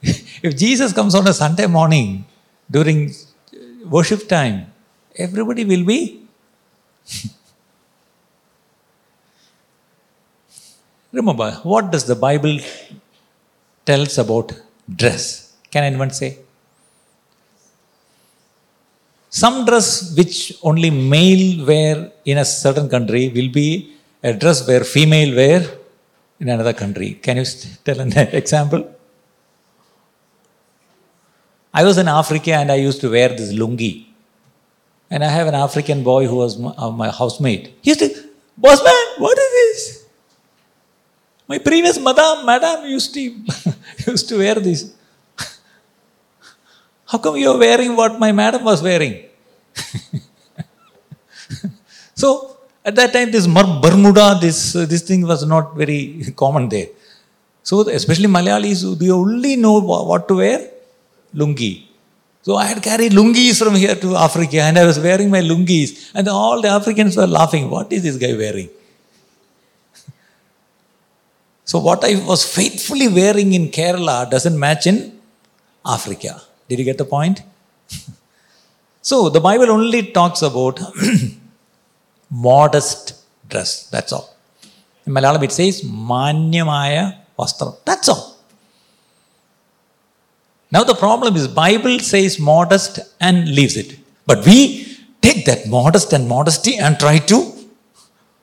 if 0.01 0.55
Jesus 0.55 0.93
comes 0.93 1.13
on 1.13 1.27
a 1.27 1.33
Sunday 1.33 1.67
morning 1.67 2.25
during 2.71 3.11
worship 3.85 4.29
time, 4.29 4.71
everybody 5.17 5.65
will 5.65 5.85
be. 5.85 6.23
Remember, 11.19 11.51
what 11.71 11.91
does 11.93 12.05
the 12.05 12.15
Bible 12.15 12.59
tells 13.86 14.17
about 14.24 14.47
dress? 15.01 15.24
Can 15.71 15.83
anyone 15.83 16.12
say? 16.12 16.38
Some 19.29 19.65
dress 19.65 20.15
which 20.17 20.38
only 20.69 20.91
male 20.91 21.65
wear 21.65 22.12
in 22.24 22.38
a 22.38 22.45
certain 22.45 22.88
country 22.88 23.24
will 23.36 23.51
be 23.62 23.95
a 24.24 24.33
dress 24.33 24.67
where 24.67 24.83
female 24.83 25.36
wear 25.36 25.62
in 26.39 26.50
another 26.50 26.74
country. 26.74 27.09
Can 27.25 27.38
you 27.38 27.45
tell 27.83 28.00
an 28.00 28.12
example? 28.41 28.83
I 31.74 31.83
was 31.83 31.97
in 31.97 32.07
Africa 32.07 32.53
and 32.53 32.71
I 32.71 32.75
used 32.75 33.01
to 33.01 33.09
wear 33.09 33.29
this 33.29 33.53
lungi. 33.53 34.05
And 35.09 35.24
I 35.24 35.29
have 35.29 35.47
an 35.47 35.55
African 35.55 36.03
boy 36.03 36.27
who 36.27 36.36
was 36.36 36.57
my, 36.59 36.74
uh, 36.77 36.91
my 36.91 37.09
housemate. 37.09 37.74
He 37.81 37.91
used 37.91 38.01
to, 38.01 38.09
boss 38.57 38.83
man, 38.83 39.05
what 39.17 39.38
is 39.38 39.51
this? 39.59 40.06
My 41.47 41.57
previous 41.57 41.97
madam, 41.97 42.45
madam 42.45 42.85
used 42.85 43.13
to 43.13 43.21
used 44.11 44.27
to 44.29 44.37
wear 44.37 44.55
this. 44.55 44.93
How 47.05 47.17
come 47.17 47.37
you 47.37 47.49
are 47.51 47.57
wearing 47.57 47.95
what 47.95 48.19
my 48.19 48.33
madam 48.33 48.65
was 48.65 48.83
wearing? 48.83 49.23
so 52.21 52.57
at 52.83 52.95
that 52.95 53.13
time, 53.13 53.31
this 53.31 53.47
Bermuda, 53.47 54.37
this 54.41 54.75
uh, 54.75 54.85
this 54.85 55.03
thing 55.03 55.25
was 55.25 55.45
not 55.45 55.75
very 55.75 56.33
common 56.35 56.67
there. 56.67 56.87
So 57.63 57.87
especially 57.89 58.27
Malayalis, 58.27 58.97
they 58.99 59.09
only 59.09 59.55
know 59.55 59.79
what 59.79 60.27
to 60.29 60.35
wear, 60.35 60.69
lungi. 61.33 61.87
So 62.41 62.55
I 62.55 62.65
had 62.65 62.81
carried 62.81 63.11
lungis 63.11 63.61
from 63.61 63.75
here 63.75 63.95
to 63.95 64.15
Africa, 64.15 64.61
and 64.61 64.79
I 64.79 64.85
was 64.85 64.99
wearing 64.99 65.29
my 65.29 65.41
lungis, 65.41 66.11
and 66.13 66.27
all 66.27 66.61
the 66.61 66.69
Africans 66.69 67.17
were 67.17 67.27
laughing. 67.27 67.69
What 67.69 67.91
is 67.91 68.03
this 68.03 68.17
guy 68.17 68.37
wearing? 68.37 68.69
So 71.71 71.79
what 71.88 72.01
I 72.09 72.13
was 72.31 72.41
faithfully 72.57 73.07
wearing 73.19 73.50
in 73.57 73.63
Kerala 73.77 74.17
doesn't 74.33 74.57
match 74.65 74.88
in 74.91 74.97
Africa. 75.95 76.41
Did 76.69 76.79
you 76.79 76.86
get 76.86 76.97
the 76.97 77.09
point? 77.15 77.41
so 79.09 79.27
the 79.29 79.41
Bible 79.47 79.69
only 79.77 80.01
talks 80.17 80.41
about 80.50 80.79
modest 82.29 83.15
dress. 83.50 83.89
That's 83.89 84.13
all. 84.13 84.27
In 85.05 85.12
Malayalam 85.13 85.43
it 85.43 85.51
says 85.51 85.81
Manyamaya 85.81 87.03
vastram. 87.38 87.75
That's 87.83 88.07
all. 88.13 88.25
Now 90.71 90.83
the 90.86 90.95
problem 90.95 91.36
is 91.36 91.50
Bible 91.50 92.00
says 92.00 92.39
modest 92.39 93.00
and 93.19 93.53
leaves 93.59 93.75
it. 93.75 94.00
But 94.25 94.45
we 94.45 94.57
take 95.21 95.43
that 95.50 95.67
modest 95.67 96.13
and 96.13 96.29
modesty 96.29 96.77
and 96.77 96.97
try 96.97 97.17
to 97.17 97.38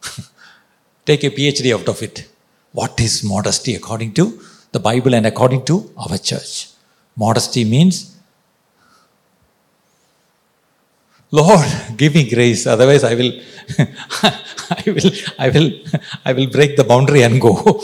take 1.06 1.24
a 1.24 1.30
PhD 1.30 1.74
out 1.78 1.88
of 1.88 2.02
it. 2.02 2.28
What 2.74 2.98
is 2.98 3.22
modesty 3.22 3.76
according 3.76 4.14
to 4.14 4.24
the 4.72 4.80
Bible 4.80 5.14
and 5.14 5.26
according 5.26 5.64
to 5.66 5.92
our 5.96 6.18
church? 6.18 6.70
Modesty 7.16 7.64
means, 7.64 8.16
Lord, 11.30 11.68
give 11.96 12.16
me 12.16 12.28
grace, 12.28 12.66
otherwise 12.66 13.04
I 13.04 13.14
will, 13.14 13.32
I 13.78 14.82
will, 14.86 15.10
I 15.38 15.48
will, 15.50 15.70
I 16.24 16.32
will 16.32 16.48
break 16.48 16.76
the 16.76 16.82
boundary 16.82 17.22
and 17.22 17.40
go. 17.40 17.54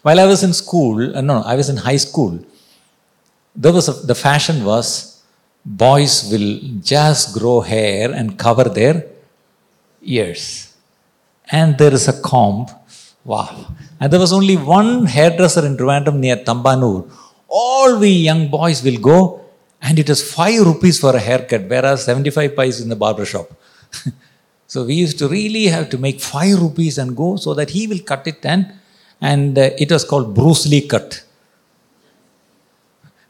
While 0.00 0.20
I 0.20 0.24
was 0.24 0.42
in 0.42 0.54
school, 0.54 1.14
uh, 1.14 1.20
no, 1.20 1.42
I 1.42 1.56
was 1.56 1.68
in 1.68 1.76
high 1.76 1.98
school, 1.98 2.42
there 3.54 3.72
was 3.72 3.88
a, 3.88 3.92
the 3.92 4.14
fashion 4.14 4.64
was 4.64 5.22
boys 5.62 6.30
will 6.32 6.58
just 6.80 7.34
grow 7.38 7.60
hair 7.60 8.12
and 8.12 8.38
cover 8.38 8.64
their 8.64 9.04
ears. 10.00 10.67
And 11.50 11.78
there 11.78 11.92
is 11.92 12.08
a 12.08 12.20
comb. 12.20 12.66
Wow. 13.24 13.74
And 14.00 14.12
there 14.12 14.20
was 14.20 14.32
only 14.32 14.56
one 14.56 15.06
hairdresser 15.06 15.64
in 15.66 15.76
Trivandrum 15.76 16.18
near 16.18 16.36
Thampanoor. 16.36 17.10
All 17.48 17.98
we 17.98 18.10
young 18.10 18.48
boys 18.48 18.82
will 18.82 18.98
go 18.98 19.44
and 19.80 19.98
it 19.98 20.08
is 20.08 20.32
5 20.32 20.66
rupees 20.66 20.98
for 20.98 21.14
a 21.14 21.18
haircut, 21.18 21.68
whereas 21.68 22.04
75 22.04 22.56
pies 22.56 22.80
in 22.80 22.88
the 22.88 22.96
barber 22.96 23.24
shop. 23.24 23.50
so 24.66 24.84
we 24.84 24.94
used 24.94 25.18
to 25.18 25.28
really 25.28 25.66
have 25.66 25.88
to 25.90 25.98
make 25.98 26.20
5 26.20 26.60
rupees 26.60 26.98
and 26.98 27.16
go 27.16 27.36
so 27.36 27.54
that 27.54 27.70
he 27.70 27.86
will 27.86 28.00
cut 28.00 28.26
it 28.26 28.44
and 28.44 28.72
and 29.20 29.58
uh, 29.58 29.70
it 29.78 29.90
was 29.90 30.04
called 30.04 30.34
Bruce 30.34 30.66
Lee 30.66 30.86
cut. 30.86 31.24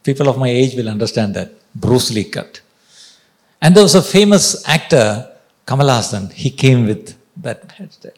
People 0.03 0.29
of 0.29 0.37
my 0.37 0.49
age 0.49 0.75
will 0.75 0.87
understand 0.87 1.35
that. 1.35 1.51
Bruce 1.73 2.11
Lee 2.11 2.25
cut. 2.25 2.61
And 3.61 3.75
there 3.75 3.83
was 3.83 3.95
a 3.95 4.01
famous 4.01 4.67
actor, 4.67 5.35
Kamal 5.65 5.87
Haasan, 5.87 6.31
he 6.31 6.51
came 6.51 6.85
with 6.85 7.18
that 7.41 7.69
hairstyle. 7.69 8.17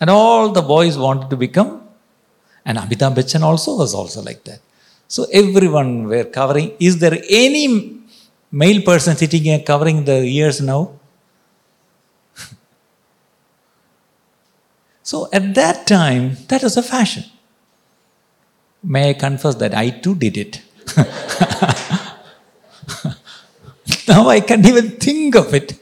And 0.00 0.10
all 0.10 0.50
the 0.50 0.62
boys 0.62 0.96
wanted 0.96 1.30
to 1.30 1.36
become, 1.36 1.86
and 2.64 2.78
Amitabh 2.78 3.14
Bachchan 3.14 3.42
also 3.42 3.76
was 3.76 3.94
also 3.94 4.22
like 4.22 4.44
that. 4.44 4.60
So 5.08 5.26
everyone 5.32 6.04
were 6.08 6.24
covering. 6.24 6.72
Is 6.78 6.98
there 6.98 7.18
any 7.28 8.00
male 8.50 8.82
person 8.82 9.16
sitting 9.16 9.42
here 9.42 9.58
covering 9.60 10.04
the 10.04 10.22
ears 10.22 10.60
now? 10.60 10.92
so 15.02 15.28
at 15.32 15.54
that 15.54 15.86
time, 15.86 16.36
that 16.48 16.62
was 16.62 16.76
a 16.76 16.82
fashion. 16.82 17.24
May 18.82 19.10
I 19.10 19.14
confess 19.14 19.56
that 19.56 19.74
I 19.74 19.90
too 19.90 20.14
did 20.14 20.36
it. 20.36 20.62
now 24.08 24.28
I 24.28 24.40
can't 24.40 24.64
even 24.64 24.90
think 24.92 25.34
of 25.34 25.52
it. 25.52 25.74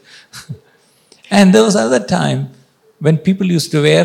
and 1.31 1.53
there 1.53 1.63
was 1.63 1.75
another 1.75 2.05
time 2.05 2.49
when 3.00 3.16
people 3.28 3.48
used 3.58 3.70
to 3.74 3.80
wear 3.88 4.04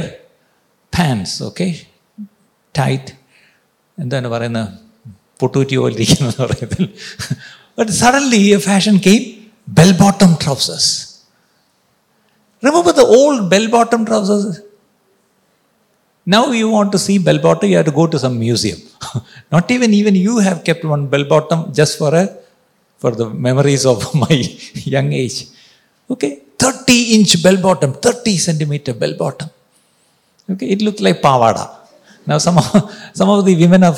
pants, 0.93 1.33
okay, 1.50 1.71
tight, 2.75 3.07
എന്താണ് 3.98 4.27
പറയുന്ന 4.33 4.62
പൊട്ടൂറ്റി 5.41 5.75
പോലെ 5.81 5.93
ഇരിക്കുന്ന 5.98 6.29
പറയുന്നത് 6.41 6.81
but 7.79 7.91
suddenly 8.01 8.39
A 8.55 8.59
fashion 8.69 8.95
came 9.07 9.24
bell 9.79 9.91
bottom 10.01 10.31
trousers 10.43 10.89
remember 12.63 12.93
the 13.01 13.05
old 13.17 13.43
bell 13.53 13.67
bottom 13.77 14.03
trousers 14.09 14.50
now 16.27 16.51
you 16.51 16.67
want 16.69 16.89
to 16.95 17.00
see 17.03 17.15
bell 17.27 17.39
bottom, 17.45 17.67
you 17.69 17.77
have 17.77 17.86
to 17.86 17.93
go 18.00 18.05
to 18.13 18.17
some 18.24 18.36
museum. 18.39 18.79
Not 19.53 19.69
even 19.75 19.91
even 20.00 20.15
you 20.25 20.33
have 20.48 20.63
kept 20.67 20.83
one 20.95 21.03
bell 21.13 21.25
bottom 21.31 21.59
just 21.79 21.98
for 22.01 22.11
a 22.13 22.25
for 23.01 23.11
the 23.20 23.27
memories 23.48 23.83
of 23.92 24.00
my 24.24 24.35
young 24.96 25.09
age. 25.22 25.37
Okay, 26.09 26.31
30 26.63 27.15
inch 27.15 27.33
bell 27.44 27.57
bottom, 27.68 27.92
30 27.94 28.37
centimeter 28.37 28.94
bell 28.94 29.13
bottom. 29.24 29.50
Okay, 30.51 30.68
it 30.75 30.81
looked 30.81 31.01
like 31.07 31.22
pavada. 31.27 31.65
Now 32.29 32.37
some 32.37 32.57
of, 32.57 32.68
some 33.20 33.29
of 33.29 33.46
the 33.46 33.55
women 33.63 33.83
are 33.83 33.96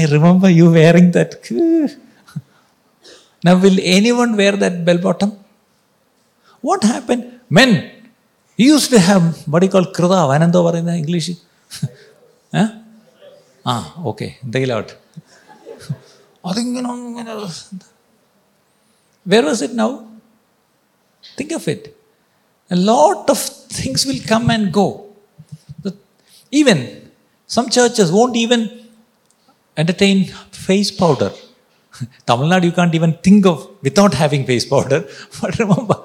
I 0.00 0.06
remember 0.16 0.50
you 0.50 0.70
wearing 0.70 1.10
that. 1.12 1.32
now 3.46 3.56
will 3.64 3.78
anyone 3.96 4.36
wear 4.36 4.52
that 4.64 4.84
bell 4.84 4.98
bottom? 4.98 5.32
What 6.60 6.82
happened? 6.84 7.24
Men, 7.50 7.70
he 8.58 8.66
used 8.66 8.90
to 8.90 8.98
have 8.98 9.24
what 9.52 9.62
you 9.62 9.68
call 9.68 9.86
krida, 9.98 10.20
Anando 10.36 10.62
in 10.80 10.88
English. 11.02 11.30
ഏ 12.58 12.62
ആ 13.72 13.74
okay 14.08 14.26
എന്തെങ്കിലും 14.44 14.74
ആവട്ടെ 14.76 14.94
അതിങ്ങനെ 16.50 16.90
ഇങ്ങനെ 17.10 17.34
where 19.32 19.44
was 19.50 19.62
it 19.66 19.78
now 19.82 19.90
think 21.38 21.54
of 21.58 21.68
it 21.74 21.90
A 22.71 22.75
lot 22.75 23.29
of 23.29 23.39
things 23.77 24.05
will 24.05 24.21
come 24.31 24.49
and 24.55 24.71
go. 24.71 24.87
Even 26.51 27.11
some 27.47 27.69
churches 27.69 28.11
won't 28.11 28.35
even 28.35 28.61
entertain 29.77 30.25
face 30.67 30.91
powder. 30.91 31.31
Tamil 32.27 32.47
Nadu, 32.51 32.65
you 32.69 32.71
can't 32.71 32.95
even 32.99 33.13
think 33.27 33.45
of 33.51 33.57
without 33.81 34.13
having 34.13 34.45
face 34.45 34.65
powder. 34.73 34.99
But 35.41 35.57
remember, 35.63 35.97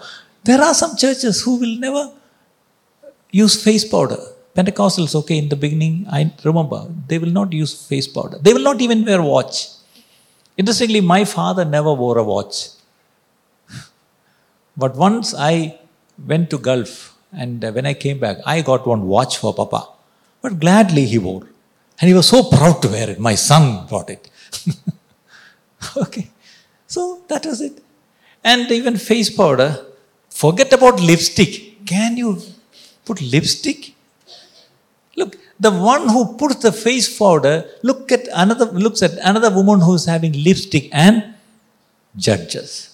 there 0.49 0.61
are 0.67 0.75
some 0.83 0.97
churches 0.97 1.43
who 1.43 1.57
will 1.63 1.77
never 1.87 2.05
use 3.31 3.63
face 3.67 3.85
powder. 3.85 4.21
Pentecostals, 4.57 5.15
okay, 5.21 5.39
in 5.39 5.49
the 5.49 5.57
beginning, 5.57 6.07
I 6.11 6.33
remember, 6.45 6.81
they 7.09 7.19
will 7.19 7.35
not 7.41 7.53
use 7.53 7.73
face 7.89 8.07
powder. 8.07 8.39
They 8.41 8.53
will 8.55 8.67
not 8.71 8.81
even 8.81 9.05
wear 9.05 9.21
watch. 9.21 9.69
Interestingly, 10.57 11.01
my 11.01 11.25
father 11.25 11.65
never 11.65 11.93
wore 11.93 12.19
a 12.19 12.25
watch. 12.25 12.69
But 14.77 14.95
once 14.95 15.35
I 15.37 15.79
went 16.19 16.51
to 16.51 16.59
Gulf 16.59 17.15
and 17.33 17.65
uh, 17.65 17.73
when 17.73 17.87
I 17.87 17.95
came 17.95 18.19
back, 18.19 18.39
I 18.47 18.63
got 18.63 18.87
one 18.87 19.07
watch 19.07 19.39
for 19.39 19.53
Papa. 19.53 19.89
But 20.41 20.61
gladly 20.61 21.05
he 21.07 21.19
wore. 21.19 21.47
And 22.01 22.09
he 22.09 22.15
was 22.15 22.29
so 22.29 22.43
proud 22.45 22.83
to 22.83 22.89
wear 22.89 23.11
it. 23.11 23.19
My 23.19 23.35
son 23.35 23.87
brought 23.87 24.11
it. 24.11 24.31
okay. 25.97 26.31
So 26.87 27.23
that 27.29 27.45
was 27.47 27.61
it. 27.61 27.83
And 28.43 28.71
even 28.71 28.97
face 28.97 29.35
powder, 29.35 29.85
forget 30.29 30.73
about 30.73 31.01
lipstick. 31.01 31.85
Can 31.87 32.17
you 32.17 32.41
put 33.05 33.21
lipstick? 33.21 33.95
Look, 35.17 35.37
the 35.59 35.71
one 35.71 36.09
who 36.09 36.37
puts 36.37 36.57
the 36.57 36.73
face 36.73 37.19
powder 37.19 37.65
look 37.83 38.11
at 38.13 38.29
another 38.35 38.67
looks 38.67 39.03
at 39.03 39.13
another 39.23 39.51
woman 39.51 39.81
who 39.81 39.95
is 39.95 40.05
having 40.05 40.33
lipstick 40.33 40.89
and 40.93 41.35
judges. 42.17 42.94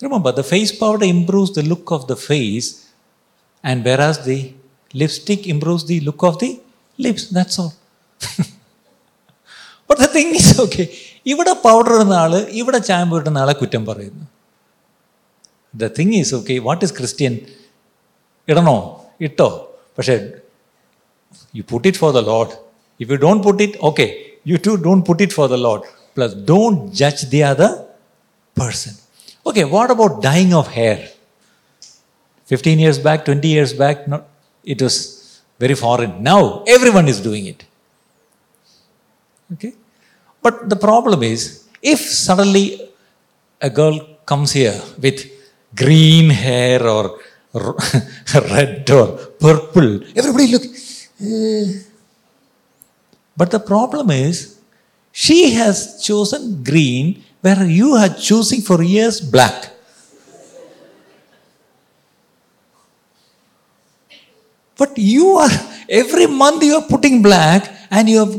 Remember, 0.00 0.32
the 0.32 0.42
face 0.44 0.72
powder 0.72 1.06
improves 1.06 1.52
the 1.52 1.62
look 1.62 1.90
of 1.90 2.06
the 2.06 2.16
face, 2.18 2.68
and 3.64 3.84
whereas 3.84 4.24
the 4.24 4.38
lipstick 4.94 5.46
improves 5.46 5.84
the 5.84 6.00
look 6.00 6.22
of 6.22 6.38
the 6.38 6.50
lips. 6.98 7.28
That's 7.28 7.58
all. 7.58 7.72
but 9.90 9.98
the 9.98 10.08
thing 10.08 10.30
is, 10.34 10.48
okay, 10.58 10.86
ഇവിടെ 11.26 11.52
powder 11.64 11.92
ഇടുന്ന 11.96 12.14
ആള് 12.22 12.38
ഇവിടെ 12.60 12.78
ചാമ്പ് 12.88 13.14
ഇടുന്ന 13.18 13.38
ആളെ 13.42 13.52
കുറ്റം 13.60 13.82
പറയുന്നു 13.90 14.24
the 15.74 15.86
thing 15.98 16.14
is 16.18 16.32
okay 16.38 16.54
what 16.66 16.82
is 16.86 16.94
Christian 16.98 17.34
ഇടണോ 18.48 18.74
ഇട്ടോ 19.26 19.48
പക്ഷേ 19.98 20.16
you 21.54 21.62
put 21.72 21.86
it 21.90 22.00
for 22.02 22.10
the 22.18 22.22
load 22.30 22.52
if 23.00 23.08
you 23.12 23.18
don't 23.24 23.42
put 23.46 23.62
it 23.66 23.78
okay 23.90 24.06
you 24.50 24.58
to 24.66 24.74
don't 24.86 25.04
put 25.08 25.22
it 25.26 25.36
for 25.38 25.48
the 25.54 25.58
load 25.68 25.86
plus 26.16 26.36
don't 26.50 26.82
judge 27.00 27.26
the 27.34 27.42
other 27.52 27.72
person. 28.56 28.92
Okay, 29.49 29.63
what 29.75 29.89
about 29.89 30.21
dyeing 30.21 30.53
of 30.53 30.67
hair? 30.67 31.09
15 32.45 32.79
years 32.79 32.99
back, 32.99 33.25
20 33.25 33.47
years 33.47 33.73
back, 33.73 34.07
not, 34.07 34.27
it 34.63 34.79
was 34.81 34.95
very 35.59 35.75
foreign. 35.75 36.21
Now 36.21 36.63
everyone 36.67 37.07
is 37.07 37.19
doing 37.19 37.45
it. 37.47 37.65
Okay? 39.53 39.73
But 40.41 40.69
the 40.69 40.75
problem 40.75 41.23
is, 41.23 41.67
if 41.81 41.99
suddenly 41.99 42.89
a 43.61 43.69
girl 43.69 43.99
comes 44.25 44.51
here 44.51 44.79
with 45.01 45.19
green 45.75 46.29
hair 46.29 46.87
or 46.87 47.19
red 48.33 48.89
or 48.91 49.07
purple, 49.45 49.89
everybody 50.15 50.47
look. 50.53 50.65
"Eh." 50.65 51.65
But 53.35 53.49
the 53.55 53.59
problem 53.59 54.11
is, 54.11 54.59
she 55.11 55.39
has 55.59 56.01
chosen 56.07 56.63
green 56.63 57.23
where 57.40 57.64
you 57.64 57.88
are 57.94 58.08
choosing 58.08 58.60
for 58.60 58.82
years 58.82 59.20
black. 59.20 59.70
But 64.76 64.92
you 64.96 65.26
are, 65.36 65.50
every 65.88 66.26
month 66.26 66.62
you 66.64 66.74
are 66.76 66.86
putting 66.88 67.22
black 67.22 67.72
and 67.90 68.08
you 68.08 68.20
are 68.24 68.32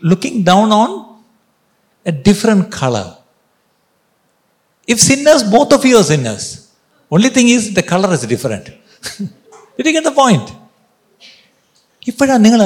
looking 0.00 0.42
down 0.42 0.70
on 0.70 0.90
a 2.06 2.12
different 2.12 2.70
color. 2.70 3.16
If 4.86 5.00
sinners, 5.00 5.42
both 5.42 5.72
of 5.72 5.84
you 5.84 5.96
are 5.96 6.04
sinners. 6.04 6.44
Only 7.10 7.30
thing 7.30 7.48
is 7.48 7.74
the 7.74 7.82
color 7.82 8.12
is 8.14 8.22
different. 8.22 8.66
Did 9.76 9.86
you 9.86 9.92
get 9.92 10.04
the 10.04 10.16
point? 10.22 10.46
ഇപ്പോഴാണ് 12.08 12.42
നിങ്ങൾ 12.44 12.62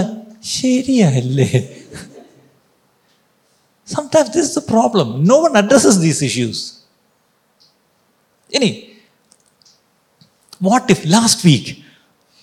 ശരിയല്ലേ 0.56 1.48
Sometimes 3.87 4.33
this 4.33 4.49
is 4.49 4.55
the 4.55 4.61
problem. 4.61 5.23
No 5.23 5.39
one 5.39 5.55
addresses 5.55 5.99
these 5.99 6.21
issues. 6.21 6.83
Any, 8.51 8.97
what 10.59 10.91
if 10.91 11.05
last 11.05 11.43
week 11.45 11.83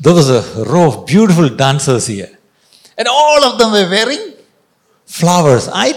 there 0.00 0.14
was 0.14 0.30
a 0.30 0.64
row 0.64 0.88
of 0.88 1.06
beautiful 1.06 1.50
dancers 1.50 2.06
here 2.06 2.30
and 2.96 3.06
all 3.08 3.44
of 3.44 3.58
them 3.58 3.72
were 3.72 3.88
wearing 3.90 4.32
flowers? 5.04 5.68
I 5.70 5.92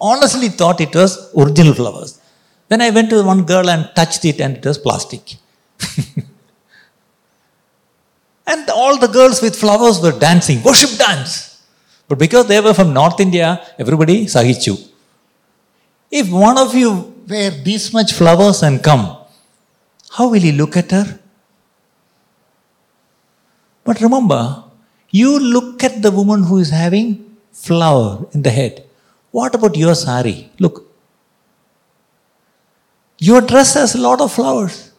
honestly 0.00 0.48
thought 0.48 0.80
it 0.80 0.94
was 0.94 1.32
original 1.36 1.74
flowers. 1.74 2.20
Then 2.68 2.80
I 2.82 2.90
went 2.90 3.10
to 3.10 3.22
one 3.22 3.44
girl 3.44 3.70
and 3.70 3.88
touched 3.94 4.24
it 4.24 4.40
and 4.40 4.56
it 4.56 4.64
was 4.64 4.78
plastic. 4.78 5.36
and 8.48 8.68
all 8.70 8.98
the 8.98 9.06
girls 9.06 9.40
with 9.40 9.54
flowers 9.54 10.00
were 10.00 10.18
dancing, 10.18 10.60
worship 10.64 10.98
dance. 10.98 11.62
But 12.08 12.18
because 12.18 12.48
they 12.48 12.60
were 12.60 12.74
from 12.74 12.92
North 12.92 13.20
India, 13.20 13.64
everybody 13.78 14.26
sahichu. 14.26 14.87
If 16.10 16.30
one 16.30 16.58
of 16.58 16.74
you 16.74 17.14
wear 17.28 17.50
this 17.50 17.92
much 17.92 18.12
flowers 18.12 18.62
and 18.62 18.82
come, 18.82 19.16
how 20.10 20.28
will 20.28 20.40
he 20.40 20.52
look 20.52 20.76
at 20.76 20.90
her? 20.90 21.18
But 23.84 24.00
remember, 24.00 24.64
you 25.10 25.38
look 25.38 25.84
at 25.84 26.02
the 26.02 26.10
woman 26.10 26.42
who 26.44 26.58
is 26.58 26.70
having 26.70 27.36
flower 27.52 28.26
in 28.32 28.42
the 28.42 28.50
head. 28.50 28.84
What 29.30 29.54
about 29.54 29.76
your 29.76 29.94
sari? 29.94 30.50
Look. 30.58 30.86
Your 33.18 33.40
dress 33.40 33.74
has 33.74 33.94
a 33.94 33.98
lot 33.98 34.20
of 34.20 34.32
flowers. 34.32 34.92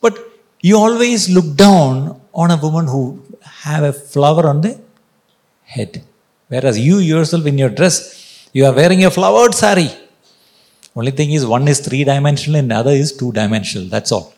But 0.00 0.18
you 0.60 0.76
always 0.76 1.28
look 1.30 1.56
down 1.56 2.20
on 2.34 2.50
a 2.50 2.56
woman 2.56 2.86
who 2.86 3.22
have 3.42 3.84
a 3.84 3.92
flower 3.92 4.46
on 4.46 4.60
the 4.60 4.80
head. 5.64 6.02
Whereas 6.48 6.78
you 6.78 6.98
yourself 6.98 7.46
in 7.46 7.56
your 7.56 7.68
dress, 7.70 8.29
you 8.52 8.66
are 8.66 8.72
wearing 8.72 9.04
a 9.04 9.10
flowered 9.10 9.54
sari. 9.54 9.90
Only 10.94 11.12
thing 11.12 11.30
is 11.32 11.46
one 11.46 11.66
is 11.68 11.80
three 11.80 12.04
dimensional 12.04 12.58
and 12.60 12.70
the 12.70 12.74
other 12.74 12.90
is 12.90 13.12
two 13.16 13.32
dimensional. 13.32 13.88
That's 13.88 14.12
all. 14.12 14.34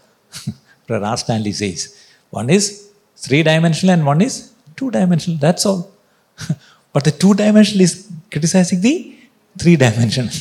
R. 0.90 1.16
Stanley 1.16 1.52
says. 1.52 1.98
One 2.30 2.50
is 2.50 2.90
three 3.16 3.42
dimensional 3.42 3.94
and 3.94 4.04
one 4.04 4.20
is 4.20 4.52
two 4.76 4.90
dimensional. 4.90 5.38
That's 5.38 5.64
all. 5.64 5.90
but 6.92 7.04
the 7.04 7.10
two 7.10 7.34
dimensional 7.34 7.82
is 7.82 8.10
criticizing 8.30 8.80
the 8.80 9.16
three 9.58 9.76
dimensional. 9.76 10.32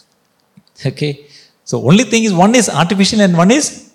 okay. 0.86 1.26
So 1.64 1.82
only 1.88 2.04
thing 2.04 2.24
is 2.24 2.34
one 2.34 2.54
is 2.54 2.68
artificial 2.68 3.20
and 3.22 3.36
one 3.36 3.50
is 3.50 3.92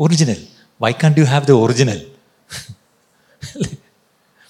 original. 0.00 0.38
Why 0.78 0.92
can't 0.92 1.16
you 1.16 1.24
have 1.24 1.46
the 1.46 1.56
original? 1.56 2.00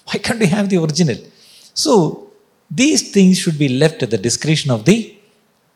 Why 0.05 0.19
can't 0.19 0.39
you 0.39 0.47
have 0.47 0.69
the 0.69 0.77
original? 0.77 1.17
So 1.73 2.24
these 2.69 3.11
things 3.11 3.37
should 3.39 3.57
be 3.57 3.69
left 3.69 4.03
at 4.03 4.09
the 4.09 4.17
discretion 4.17 4.71
of 4.71 4.85
the 4.85 5.15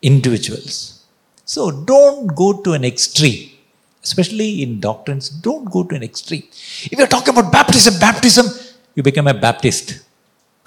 individuals. 0.02 1.04
So 1.44 1.70
don't 1.70 2.34
go 2.34 2.60
to 2.62 2.72
an 2.72 2.84
extreme, 2.84 3.50
especially 4.02 4.62
in 4.62 4.80
doctrines. 4.80 5.28
Don't 5.28 5.70
go 5.70 5.84
to 5.84 5.94
an 5.94 6.02
extreme. 6.02 6.44
If 6.84 6.92
you're 6.98 7.06
talking 7.06 7.36
about 7.36 7.52
baptism, 7.52 7.98
baptism, 7.98 8.46
you 8.94 9.02
become 9.02 9.26
a 9.28 9.34
Baptist. 9.34 10.00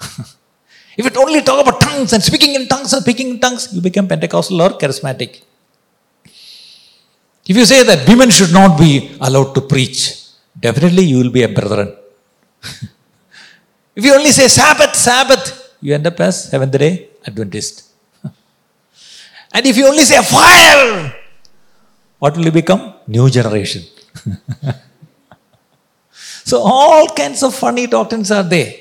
if 0.96 1.04
you 1.04 1.10
only 1.20 1.42
talk 1.42 1.66
about 1.66 1.80
tongues 1.80 2.12
and 2.12 2.22
speaking 2.22 2.54
in 2.54 2.66
tongues 2.68 2.92
and 2.92 3.02
speaking 3.02 3.30
in 3.30 3.40
tongues, 3.40 3.72
you 3.72 3.80
become 3.80 4.08
Pentecostal 4.08 4.60
or 4.60 4.70
charismatic. 4.70 5.42
If 7.46 7.56
you 7.56 7.64
say 7.66 7.82
that 7.82 8.08
women 8.08 8.30
should 8.30 8.52
not 8.52 8.78
be 8.78 9.16
allowed 9.20 9.54
to 9.54 9.60
preach, 9.60 10.18
definitely 10.58 11.04
you 11.04 11.18
will 11.18 11.30
be 11.30 11.42
a 11.42 11.48
brethren. 11.48 11.94
if 13.94 14.04
you 14.04 14.14
only 14.14 14.30
say 14.30 14.48
Sabbath, 14.48 14.94
Sabbath, 14.94 15.63
you 15.84 15.94
end 15.96 16.06
up 16.10 16.18
as 16.26 16.36
Seventh 16.50 16.76
day 16.82 16.92
Adventist. 17.28 17.74
and 19.54 19.66
if 19.70 19.76
you 19.76 19.86
only 19.86 20.04
say 20.10 20.20
fire, 20.22 21.14
what 22.18 22.36
will 22.36 22.46
you 22.46 22.54
become? 22.62 22.82
New 23.06 23.28
generation. 23.28 23.82
so 26.50 26.58
all 26.58 27.06
kinds 27.20 27.42
of 27.42 27.54
funny 27.54 27.86
doctrines 27.86 28.30
are 28.30 28.42
there. 28.42 28.72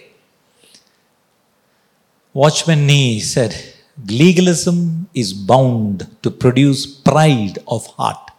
Watchman 2.34 2.88
Nee 2.88 3.20
said, 3.20 3.54
legalism 4.08 5.10
is 5.14 5.34
bound 5.34 6.08
to 6.24 6.32
produce 6.32 6.86
pride 6.88 7.60
of 7.68 7.86
heart. 7.98 8.32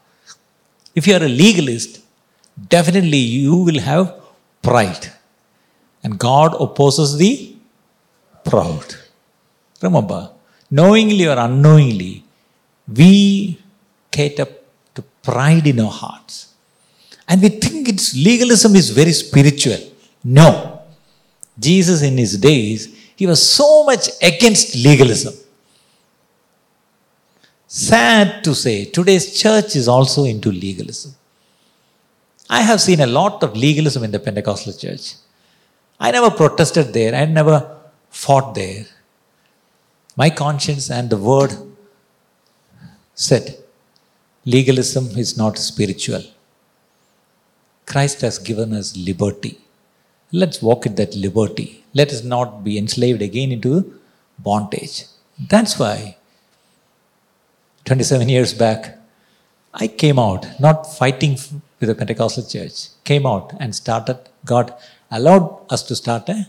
If 0.94 1.06
you 1.06 1.14
are 1.14 1.22
a 1.22 1.28
legalist, 1.28 2.00
definitely 2.68 3.18
you 3.18 3.56
will 3.56 3.80
have 3.80 4.14
pride. 4.62 5.12
And 6.02 6.18
God 6.18 6.56
opposes 6.58 7.18
the 7.18 7.53
proud. 8.44 8.94
Remember, 9.82 10.30
knowingly 10.70 11.26
or 11.26 11.38
unknowingly, 11.38 12.24
we 12.88 13.58
cater 14.10 14.46
to 14.94 15.02
pride 15.22 15.66
in 15.66 15.80
our 15.80 15.90
hearts. 15.90 16.54
And 17.28 17.40
we 17.42 17.48
think 17.48 17.88
it's 17.88 18.14
legalism 18.14 18.74
is 18.76 18.90
very 18.90 19.12
spiritual. 19.12 19.78
No. 20.22 20.82
Jesus 21.58 22.02
in 22.02 22.16
his 22.18 22.36
days, 22.38 22.94
he 23.16 23.26
was 23.26 23.40
so 23.58 23.84
much 23.84 24.08
against 24.22 24.74
legalism. 24.74 25.34
Sad 27.66 28.44
to 28.44 28.54
say, 28.54 28.84
today's 28.84 29.40
church 29.40 29.74
is 29.74 29.88
also 29.88 30.24
into 30.24 30.50
legalism. 30.50 31.14
I 32.48 32.60
have 32.60 32.80
seen 32.80 33.00
a 33.00 33.06
lot 33.06 33.42
of 33.42 33.56
legalism 33.56 34.04
in 34.04 34.10
the 34.10 34.18
Pentecostal 34.18 34.72
church. 34.74 35.14
I 35.98 36.10
never 36.10 36.30
protested 36.30 36.92
there, 36.92 37.14
I 37.14 37.24
never 37.24 37.74
fought 38.22 38.54
there. 38.54 38.84
My 40.16 40.30
conscience 40.30 40.90
and 40.96 41.10
the 41.10 41.20
word 41.30 41.52
said 43.14 43.46
legalism 44.44 45.06
is 45.22 45.36
not 45.36 45.58
spiritual. 45.58 46.22
Christ 47.86 48.20
has 48.22 48.38
given 48.38 48.72
us 48.72 48.96
liberty. 48.96 49.58
Let's 50.32 50.62
walk 50.62 50.86
in 50.86 50.94
that 51.00 51.14
liberty. 51.14 51.84
Let 51.92 52.10
us 52.12 52.22
not 52.24 52.64
be 52.64 52.78
enslaved 52.78 53.22
again 53.22 53.52
into 53.52 54.00
bondage. 54.38 55.04
That's 55.52 55.78
why 55.78 56.16
27 57.84 58.28
years 58.28 58.54
back, 58.54 58.98
I 59.74 59.88
came 59.88 60.18
out, 60.18 60.46
not 60.60 60.86
fighting 61.00 61.32
with 61.78 61.88
the 61.88 61.94
Pentecostal 61.94 62.44
church, 62.44 62.76
came 63.02 63.26
out 63.26 63.52
and 63.60 63.74
started, 63.74 64.18
God 64.44 64.72
allowed 65.10 65.46
us 65.68 65.82
to 65.88 65.96
start 65.96 66.28
a 66.28 66.46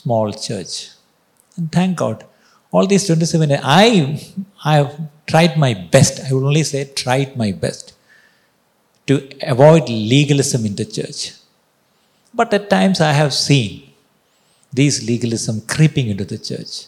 small 0.00 0.32
church. 0.32 0.90
And 1.56 1.70
thank 1.72 1.96
God, 1.96 2.24
all 2.70 2.86
these 2.86 3.06
27 3.06 3.48
years, 3.50 3.60
I, 3.64 4.20
I 4.64 4.74
have 4.80 4.92
tried 5.26 5.56
my 5.56 5.72
best, 5.74 6.20
I 6.26 6.32
will 6.34 6.46
only 6.46 6.64
say 6.64 6.84
tried 7.02 7.36
my 7.36 7.52
best 7.52 7.94
to 9.06 9.14
avoid 9.42 9.88
legalism 9.88 10.66
in 10.66 10.74
the 10.74 10.84
church. 10.84 11.32
But 12.32 12.52
at 12.52 12.68
times 12.68 13.00
I 13.00 13.12
have 13.12 13.32
seen 13.32 13.90
these 14.72 15.06
legalism 15.08 15.60
creeping 15.74 16.08
into 16.08 16.24
the 16.24 16.38
church 16.38 16.86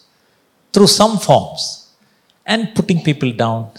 through 0.72 0.88
some 0.88 1.18
forms 1.18 1.62
and 2.44 2.74
putting 2.74 3.00
people 3.02 3.32
down. 3.32 3.70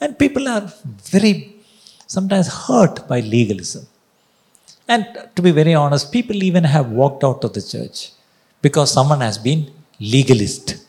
And 0.00 0.18
people 0.18 0.48
are 0.48 0.72
very 1.16 1.34
sometimes 2.06 2.48
hurt 2.66 3.06
by 3.06 3.20
legalism. 3.20 3.86
And 4.88 5.06
to 5.36 5.42
be 5.42 5.50
very 5.50 5.74
honest, 5.74 6.10
people 6.10 6.42
even 6.42 6.64
have 6.64 6.88
walked 6.90 7.22
out 7.22 7.44
of 7.44 7.52
the 7.52 7.62
church 7.62 8.10
because 8.62 8.92
someone 8.92 9.20
has 9.20 9.38
been 9.38 9.70
legalist 9.98 10.86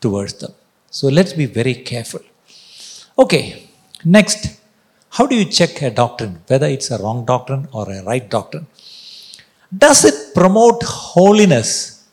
towards 0.00 0.34
them. 0.34 0.52
So 0.90 1.08
let's 1.08 1.32
be 1.32 1.46
very 1.46 1.74
careful. 1.74 2.20
Okay, 3.18 3.68
next, 4.04 4.60
how 5.10 5.26
do 5.26 5.34
you 5.36 5.44
check 5.44 5.82
a 5.82 5.90
doctrine, 5.90 6.40
whether 6.46 6.66
it's 6.66 6.90
a 6.90 6.98
wrong 6.98 7.24
doctrine 7.24 7.68
or 7.72 7.90
a 7.90 8.02
right 8.02 8.28
doctrine? 8.28 8.66
Does 9.76 10.04
it 10.04 10.34
promote 10.34 10.82
holiness 10.82 12.08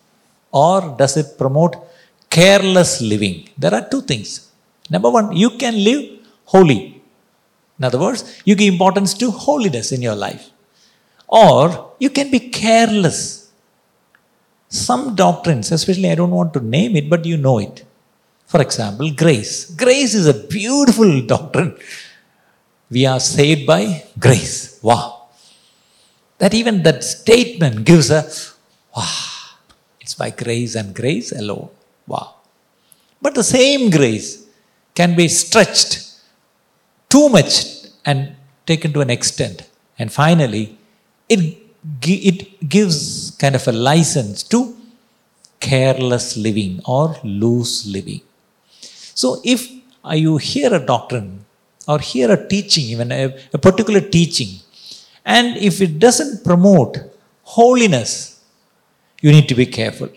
or 0.52 0.95
does 0.98 1.17
it 1.17 1.38
promote 1.38 1.76
careless 2.30 3.02
living? 3.02 3.50
There 3.58 3.74
are 3.74 3.88
two 3.89 4.02
things. 4.02 4.52
Number 4.89 5.10
one, 5.10 5.36
you 5.36 5.52
can 5.52 5.84
live 5.84 6.19
holy. 6.45 7.02
In 7.78 7.86
other 7.86 8.00
words, 8.00 8.41
you 8.45 8.56
give 8.56 8.74
importance 8.74 9.13
to 9.15 9.32
holiness 9.32 9.91
in 9.91 10.02
your 10.02 10.15
life. 10.15 10.50
Or 11.28 11.93
you 12.00 12.10
can 12.10 12.32
be 12.32 12.39
careless. 12.50 13.38
Some 14.69 15.15
doctrines, 15.15 15.71
especially 15.71 16.12
I 16.12 16.15
don't 16.15 16.32
want 16.32 16.53
to 16.53 16.62
name 16.62 16.95
it, 16.95 17.10
but 17.10 17.25
you 17.25 17.38
know 17.38 17.58
it. 17.58 17.84
For 18.45 18.62
example, 18.62 19.12
grace. 19.12 19.69
Grace 19.71 20.13
is 20.13 20.27
a 20.27 20.34
beautiful 20.34 21.21
doctrine. 21.21 21.75
We 22.89 23.05
are 23.05 23.19
saved 23.19 23.67
by 23.67 24.05
grace. 24.17 24.79
Wow. 24.82 25.27
That 26.38 26.53
even 26.53 26.84
that 26.84 27.03
statement 27.03 27.86
gives 27.86 28.10
a 28.10 28.29
wow. 28.95 29.58
It's 29.99 30.15
by 30.15 30.29
grace 30.29 30.75
and 30.75 30.95
grace 30.95 31.32
alone. 31.32 31.69
Wow. 32.08 32.36
But 33.21 33.36
the 33.36 33.43
same 33.43 33.89
grace 33.89 34.45
can 34.95 35.15
be 35.15 35.27
stretched 35.27 36.05
too 37.10 37.29
much 37.29 37.65
and 38.05 38.36
taken 38.65 38.93
to 38.93 39.01
an 39.01 39.10
extent. 39.10 39.67
And 39.97 40.12
finally, 40.12 40.77
it, 41.27 41.58
it 42.01 42.67
gives 42.67 43.28
kind 43.41 43.56
of 43.56 43.67
a 43.67 43.71
license 43.71 44.43
to 44.43 44.60
careless 45.60 46.38
living 46.38 46.82
or 46.86 47.15
loose 47.23 47.86
living. 47.95 48.21
So, 49.21 49.41
if 49.43 49.69
you 50.13 50.38
hear 50.38 50.73
a 50.73 50.80
doctrine 50.93 51.45
or 51.88 51.99
hear 51.99 52.32
a 52.32 52.47
teaching, 52.47 52.86
even 52.86 53.12
a, 53.12 53.36
a 53.54 53.58
particular 53.58 54.02
teaching, 54.02 54.60
and 55.25 55.58
if 55.58 55.82
it 55.82 55.99
doesn't 55.99 56.43
promote 56.43 56.97
holiness, 57.43 58.41
you 59.21 59.32
need 59.32 59.47
to 59.49 59.56
be 59.56 59.65
careful. 59.65 60.10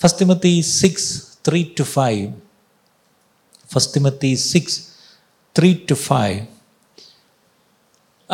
1 0.00 0.12
Timothy 0.18 0.62
6 0.62 1.38
3 1.44 1.74
to 1.74 1.84
5. 1.84 2.32
1 3.72 3.92
Timothy 3.92 4.36
6 4.36 5.14
3 5.54 5.84
to 5.86 5.96
5. 5.96 6.46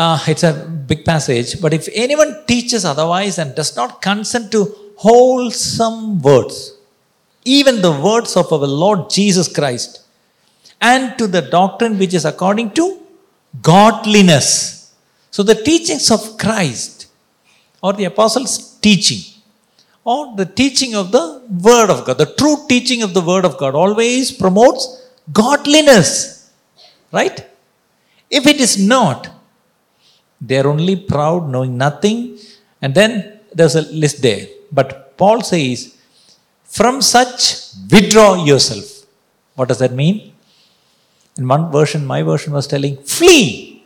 Uh, 0.03 0.17
it's 0.29 0.45
a 0.45 0.53
big 0.91 1.05
passage, 1.05 1.61
but 1.61 1.73
if 1.75 1.89
anyone 1.93 2.33
teaches 2.47 2.85
otherwise 2.85 3.37
and 3.37 3.53
does 3.57 3.75
not 3.75 4.01
consent 4.01 4.53
to 4.53 4.61
wholesome 4.97 6.23
words, 6.23 6.57
even 7.45 7.83
the 7.83 7.91
words 7.91 8.37
of 8.37 8.53
our 8.53 8.69
Lord 8.83 9.11
Jesus 9.11 9.49
Christ, 9.53 10.05
and 10.81 11.19
to 11.19 11.27
the 11.27 11.43
doctrine 11.43 11.99
which 11.99 12.15
is 12.15 12.25
according 12.25 12.71
to 12.79 12.85
godliness. 13.61 14.95
So, 15.33 15.43
the 15.43 15.57
teachings 15.57 16.13
of 16.13 16.39
Christ 16.39 17.09
or 17.83 17.93
the 17.93 18.05
apostles' 18.05 18.79
teaching 18.79 19.23
or 20.05 20.37
the 20.37 20.47
teaching 20.47 20.95
of 20.95 21.11
the 21.11 21.43
Word 21.69 21.91
of 21.91 22.05
God, 22.07 22.19
the 22.19 22.33
true 22.37 22.59
teaching 22.69 23.03
of 23.03 23.15
the 23.15 23.21
Word 23.21 23.45
of 23.45 23.59
God 23.59 23.75
always 23.75 24.31
promotes 24.31 25.11
godliness. 25.33 26.53
Right? 27.11 27.45
If 28.31 28.47
it 28.47 28.61
is 28.61 28.79
not, 28.79 29.35
they 30.41 30.59
are 30.59 30.69
only 30.69 30.97
proud, 30.97 31.49
knowing 31.49 31.77
nothing. 31.77 32.39
And 32.81 32.95
then 32.95 33.41
there's 33.53 33.75
a 33.75 33.83
list 33.83 34.23
there. 34.23 34.47
But 34.71 35.17
Paul 35.17 35.43
says, 35.43 35.97
from 36.65 37.03
such 37.03 37.73
withdraw 37.91 38.45
yourself. 38.45 39.07
What 39.55 39.69
does 39.69 39.79
that 39.79 39.93
mean? 39.93 40.33
In 41.37 41.49
one 41.49 41.71
version, 41.73 42.07
my 42.07 42.23
version 42.23 42.53
was 42.53 42.67
telling, 42.67 42.97
flee, 42.99 43.85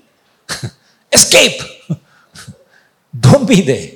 escape, 1.12 1.60
don't 3.20 3.48
be 3.48 3.60
there. 3.62 3.90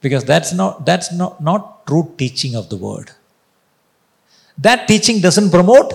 Because 0.00 0.24
that's 0.24 0.52
not 0.52 0.84
that's 0.84 1.12
not, 1.12 1.40
not 1.40 1.86
true 1.86 2.12
teaching 2.18 2.56
of 2.56 2.68
the 2.68 2.76
word. 2.76 3.12
That 4.58 4.88
teaching 4.88 5.20
doesn't 5.20 5.50
promote 5.50 5.94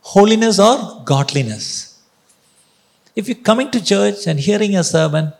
holiness 0.00 0.58
or 0.58 1.02
godliness. 1.04 2.00
If 3.14 3.28
you're 3.28 3.36
coming 3.36 3.70
to 3.70 3.84
church 3.84 4.26
and 4.26 4.40
hearing 4.40 4.74
a 4.76 4.82
sermon, 4.82 5.32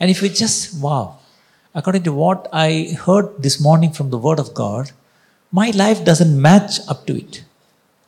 and 0.00 0.10
if 0.10 0.22
you 0.22 0.28
just, 0.28 0.80
wow, 0.80 1.18
according 1.74 2.02
to 2.04 2.12
what 2.12 2.48
I 2.52 2.96
heard 3.04 3.42
this 3.42 3.60
morning 3.60 3.92
from 3.92 4.10
the 4.10 4.18
Word 4.18 4.38
of 4.38 4.54
God, 4.54 4.92
my 5.50 5.70
life 5.70 6.04
doesn't 6.04 6.40
match 6.40 6.80
up 6.88 7.06
to 7.06 7.16
it. 7.16 7.44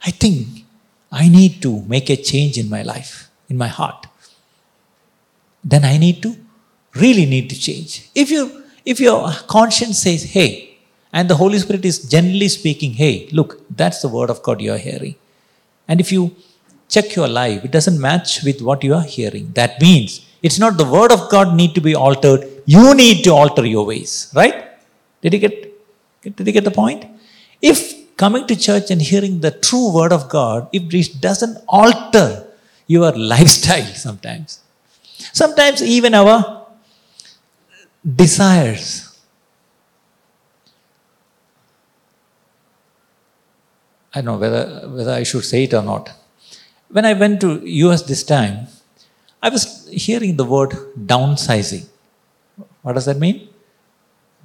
I 0.05 0.11
think 0.11 0.65
I 1.11 1.29
need 1.29 1.61
to 1.63 1.83
make 1.83 2.09
a 2.11 2.17
change 2.17 2.59
in 2.59 2.69
my 2.71 2.83
life, 2.83 3.29
in 3.49 3.57
my 3.57 3.69
heart. 3.69 4.07
Then 5.65 5.85
I 5.85 5.99
need 5.99 6.23
to, 6.23 6.37
really 6.95 7.27
need 7.27 7.51
to 7.51 7.59
change. 7.59 8.09
If 8.15 8.31
you, 8.31 8.65
if 8.85 9.01
your 9.01 9.31
conscience 9.47 9.99
says, 9.99 10.25
hey, 10.25 10.79
and 11.13 11.29
the 11.29 11.37
Holy 11.37 11.59
Spirit 11.59 11.85
is 11.85 12.09
generally 12.09 12.49
speaking, 12.49 12.93
hey, 12.93 13.29
look, 13.33 13.61
that's 13.69 14.01
the 14.01 14.09
Word 14.09 14.31
of 14.31 14.43
God 14.43 14.61
you 14.61 14.73
are 14.73 14.79
hearing. 14.79 15.17
And 15.89 16.01
if 16.01 16.13
you 16.13 16.37
check 16.89 17.17
your 17.17 17.27
life, 17.29 17.65
it 17.65 17.73
doesn't 17.73 18.01
match 18.01 18.43
with 18.45 18.63
what 18.63 18.85
you 18.85 18.95
are 18.95 19.03
hearing. 19.03 19.51
That 19.55 19.81
means 19.81 20.25
it's 20.43 20.59
not 20.59 20.79
the 20.79 20.85
word 20.85 21.13
of 21.13 21.29
God 21.31 21.55
need 21.55 21.75
to 21.75 21.81
be 21.81 21.95
altered. 21.95 22.49
You 22.67 22.95
need 22.95 23.25
to 23.25 23.31
alter 23.31 23.65
your 23.67 23.85
ways. 23.87 24.33
Right? 24.35 24.65
Did 25.23 25.35
you 25.35 25.39
get, 25.39 26.37
did 26.37 26.47
you 26.47 26.53
get 26.53 26.65
the 26.65 26.71
point? 26.71 27.05
If 27.61 28.17
coming 28.17 28.47
to 28.47 28.57
church 28.57 28.91
and 28.91 29.01
hearing 29.01 29.41
the 29.41 29.51
true 29.51 29.93
word 29.95 30.13
of 30.13 30.29
God, 30.29 30.69
if 30.73 30.93
it 30.95 31.21
doesn't 31.21 31.59
alter 31.69 32.47
your 32.87 33.13
lifestyle 33.35 33.93
sometimes, 33.95 34.61
sometimes 35.33 35.83
even 35.83 36.15
our 36.15 36.67
desires. 38.23 39.07
I 44.13 44.23
don't 44.23 44.25
know 44.25 44.39
whether, 44.39 44.89
whether 44.89 45.13
I 45.13 45.23
should 45.23 45.45
say 45.45 45.65
it 45.65 45.75
or 45.75 45.83
not. 45.83 46.11
When 46.89 47.05
I 47.05 47.13
went 47.13 47.41
to 47.43 47.63
US 47.65 48.03
this 48.03 48.25
time, 48.25 48.67
I 49.43 49.49
was 49.49 49.89
hearing 49.91 50.37
the 50.37 50.45
word 50.45 50.71
downsizing. 51.13 51.87
What 52.83 52.95
does 52.95 53.07
that 53.07 53.19
mean? 53.19 53.49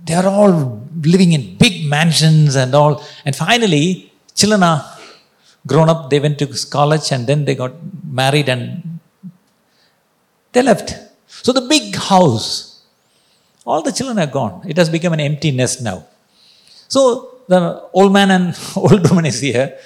They 0.04 0.14
are 0.14 0.28
all 0.28 0.82
living 1.02 1.34
in 1.34 1.58
big 1.58 1.86
mansions 1.86 2.56
and 2.56 2.74
all. 2.74 3.04
And 3.26 3.36
finally, 3.36 4.12
children 4.34 4.64
are 4.64 4.84
grown 5.68 5.90
up, 5.90 6.10
they 6.10 6.20
went 6.20 6.38
to 6.40 6.48
college 6.70 7.12
and 7.12 7.26
then 7.26 7.46
they 7.46 7.56
got 7.56 7.74
married 8.04 8.50
and 8.50 9.00
they 10.52 10.62
left. 10.62 10.96
So 11.28 11.52
the 11.52 11.62
big 11.62 11.96
house, 11.96 12.84
all 13.66 13.82
the 13.82 13.92
children 13.92 14.20
are 14.20 14.32
gone. 14.32 14.64
It 14.68 14.78
has 14.78 14.90
become 14.90 15.14
an 15.14 15.20
empty 15.20 15.52
nest 15.52 15.82
now. 15.82 16.06
So 16.88 17.42
the 17.48 17.84
old 17.94 18.14
man 18.14 18.32
and 18.32 18.60
old 18.76 19.10
woman 19.10 19.26
is 19.26 19.40
here 19.40 19.78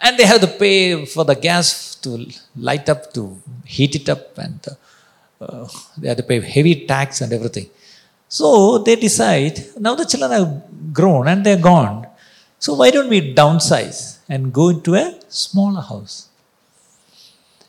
and 0.00 0.18
they 0.18 0.24
have 0.24 0.40
to 0.40 0.46
pay 0.46 1.04
for 1.04 1.24
the 1.24 1.34
gas 1.34 1.94
to 1.96 2.26
light 2.56 2.88
up, 2.88 3.12
to 3.14 3.40
heat 3.64 3.94
it 3.94 4.08
up, 4.08 4.36
and 4.38 4.60
uh, 5.40 5.66
they 5.98 6.08
have 6.08 6.16
to 6.18 6.22
pay 6.22 6.40
heavy 6.40 6.86
tax 6.86 7.20
and 7.20 7.32
everything. 7.32 7.68
So 8.28 8.78
they 8.78 8.96
decide 8.96 9.64
now 9.78 9.94
the 9.94 10.04
children 10.04 10.32
have 10.32 10.92
grown 10.92 11.28
and 11.28 11.44
they're 11.44 11.64
gone. 11.72 12.06
So 12.58 12.74
why 12.74 12.90
don't 12.90 13.08
we 13.08 13.34
downsize 13.34 14.18
and 14.28 14.52
go 14.52 14.68
into 14.70 14.94
a 14.94 15.20
smaller 15.28 15.80
house? 15.80 16.28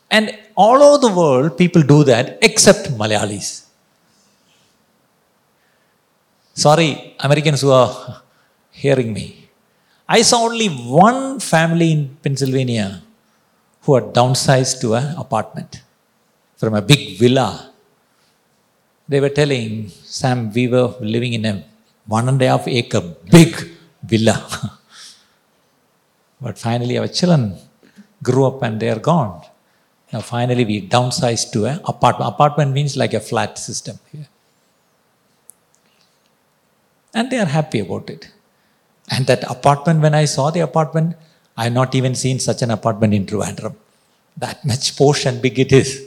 And 0.09 0.37
all 0.55 0.81
over 0.81 0.97
the 1.07 1.13
world, 1.13 1.57
people 1.57 1.81
do 1.81 2.03
that 2.05 2.39
except 2.41 2.89
Malayalis. 2.97 3.65
Sorry, 6.53 7.15
Americans 7.19 7.61
who 7.61 7.71
are 7.71 8.21
hearing 8.71 9.13
me. 9.13 9.46
I 10.09 10.21
saw 10.21 10.43
only 10.49 10.67
one 10.67 11.39
family 11.39 11.91
in 11.91 12.17
Pennsylvania 12.23 13.01
who 13.81 13.95
had 13.95 14.05
downsized 14.13 14.79
to 14.81 14.95
an 14.95 15.15
apartment 15.17 15.81
from 16.55 16.75
a 16.75 16.81
big 16.81 17.17
villa. 17.19 17.71
They 19.09 19.19
were 19.19 19.29
telling, 19.29 19.89
Sam, 19.89 20.51
we 20.53 20.67
were 20.69 20.95
living 21.01 21.33
in 21.33 21.45
a 21.45 21.63
one 22.05 22.29
and 22.29 22.41
a 22.41 22.47
half 22.47 22.67
acre 22.67 23.01
big 23.29 23.53
villa. 24.01 24.37
but 26.41 26.57
finally, 26.57 26.97
our 26.97 27.09
children 27.09 27.57
grew 28.23 28.45
up 28.47 28.63
and 28.63 28.79
they 28.79 28.89
are 28.89 28.99
gone. 28.99 29.41
Now, 30.13 30.21
finally, 30.21 30.63
we 30.63 30.87
downsized 30.87 31.51
to 31.51 31.65
an 31.65 31.81
apartment. 31.83 32.33
Apartment 32.33 32.71
means 32.71 32.95
like 32.95 33.13
a 33.13 33.19
flat 33.19 33.57
system 33.57 33.99
here. 34.11 34.27
And 37.13 37.29
they 37.29 37.39
are 37.39 37.45
happy 37.45 37.79
about 37.79 38.09
it. 38.09 38.31
And 39.09 39.25
that 39.27 39.49
apartment, 39.49 40.01
when 40.01 40.13
I 40.13 40.25
saw 40.25 40.51
the 40.51 40.61
apartment, 40.61 41.15
I 41.55 41.65
have 41.65 41.73
not 41.73 41.95
even 41.95 42.13
seen 42.13 42.39
such 42.39 42.61
an 42.61 42.71
apartment 42.71 43.13
in 43.13 43.25
Trivandrum. 43.25 43.75
That 44.37 44.63
much 44.65 44.95
posh 44.97 45.25
and 45.25 45.41
big 45.41 45.57
it 45.59 45.71
is. 45.71 46.05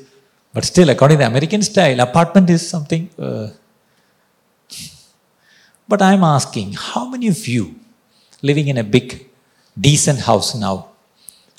But 0.52 0.64
still, 0.64 0.90
according 0.90 1.18
to 1.18 1.24
the 1.24 1.30
American 1.30 1.62
style, 1.62 2.00
apartment 2.00 2.50
is 2.50 2.68
something. 2.68 3.08
Uh... 3.18 3.48
But 5.88 6.02
I'm 6.02 6.22
asking, 6.22 6.74
how 6.74 7.08
many 7.08 7.28
of 7.28 7.48
you 7.48 7.74
living 8.42 8.68
in 8.68 8.78
a 8.78 8.84
big, 8.84 9.26
decent 9.78 10.20
house 10.20 10.54
now, 10.54 10.88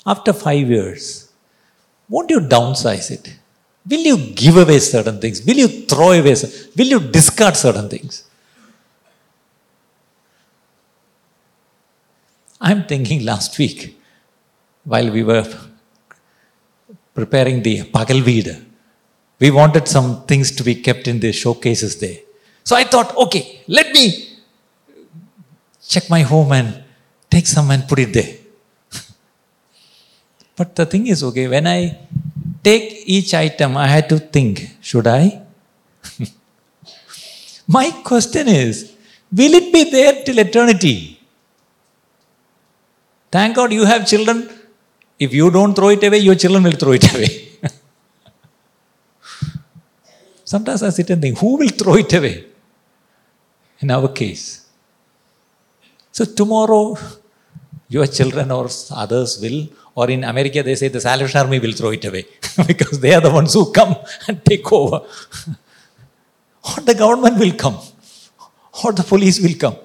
after 0.06 0.32
five 0.32 0.68
years, 0.68 1.30
won't 2.08 2.30
you 2.30 2.40
downsize 2.40 3.10
it? 3.10 3.36
Will 3.88 4.00
you 4.00 4.16
give 4.34 4.56
away 4.56 4.78
certain 4.78 5.20
things? 5.20 5.44
Will 5.44 5.56
you 5.56 5.68
throw 5.86 6.12
away? 6.12 6.34
Will 6.76 6.86
you 6.86 7.00
discard 7.00 7.56
certain 7.56 7.88
things? 7.88 8.24
I'm 12.68 12.84
thinking 12.84 13.24
last 13.24 13.58
week, 13.58 14.00
while 14.84 15.10
we 15.10 15.24
were 15.24 15.46
preparing 17.12 17.60
the 17.60 17.82
Pagalveed, 17.82 18.64
we 19.40 19.50
wanted 19.50 19.88
some 19.88 20.24
things 20.26 20.52
to 20.52 20.62
be 20.62 20.76
kept 20.76 21.08
in 21.08 21.18
the 21.18 21.32
showcases 21.32 21.98
there. 21.98 22.18
So 22.62 22.76
I 22.76 22.84
thought, 22.84 23.16
okay, 23.16 23.62
let 23.66 23.92
me 23.92 24.04
check 25.88 26.08
my 26.08 26.20
home 26.20 26.52
and 26.52 26.84
take 27.28 27.48
some 27.48 27.68
and 27.72 27.88
put 27.88 27.98
it 27.98 28.12
there. 28.12 28.36
but 30.56 30.76
the 30.76 30.86
thing 30.86 31.08
is, 31.08 31.24
okay, 31.24 31.48
when 31.48 31.66
I 31.66 31.98
take 32.62 33.02
each 33.06 33.34
item, 33.34 33.76
I 33.76 33.88
had 33.88 34.08
to 34.10 34.20
think, 34.20 34.76
should 34.80 35.08
I? 35.08 35.42
my 37.66 37.90
question 38.04 38.46
is, 38.46 38.92
will 39.32 39.54
it 39.54 39.72
be 39.72 39.90
there 39.90 40.22
till 40.22 40.38
eternity? 40.38 41.18
Thank 43.32 43.56
God 43.56 43.72
you 43.72 43.84
have 43.86 44.06
children. 44.06 44.38
If 45.18 45.32
you 45.32 45.50
don't 45.50 45.74
throw 45.74 45.88
it 45.88 46.02
away, 46.04 46.18
your 46.18 46.34
children 46.34 46.64
will 46.64 46.78
throw 46.82 46.92
it 46.92 47.06
away. 47.14 47.30
Sometimes 50.44 50.82
I 50.82 50.90
sit 50.90 51.08
and 51.10 51.22
think, 51.22 51.38
who 51.38 51.56
will 51.56 51.68
throw 51.68 51.94
it 51.94 52.12
away? 52.12 52.44
In 53.80 53.90
our 53.90 54.08
case. 54.08 54.44
So 56.10 56.26
tomorrow, 56.26 56.96
your 57.88 58.06
children 58.06 58.50
or 58.50 58.68
others 58.90 59.40
will, 59.40 59.68
or 59.94 60.10
in 60.10 60.24
America, 60.24 60.62
they 60.62 60.74
say 60.74 60.88
the 60.88 61.00
Salvation 61.00 61.40
Army 61.40 61.58
will 61.58 61.72
throw 61.72 61.90
it 61.90 62.04
away 62.04 62.26
because 62.66 63.00
they 63.00 63.14
are 63.14 63.22
the 63.22 63.30
ones 63.30 63.54
who 63.54 63.72
come 63.72 63.96
and 64.28 64.44
take 64.44 64.70
over. 64.70 64.96
or 66.68 66.82
the 66.82 66.94
government 66.94 67.38
will 67.38 67.52
come, 67.52 67.78
or 68.84 68.92
the 68.92 69.02
police 69.02 69.40
will 69.40 69.56
come. 69.64 69.76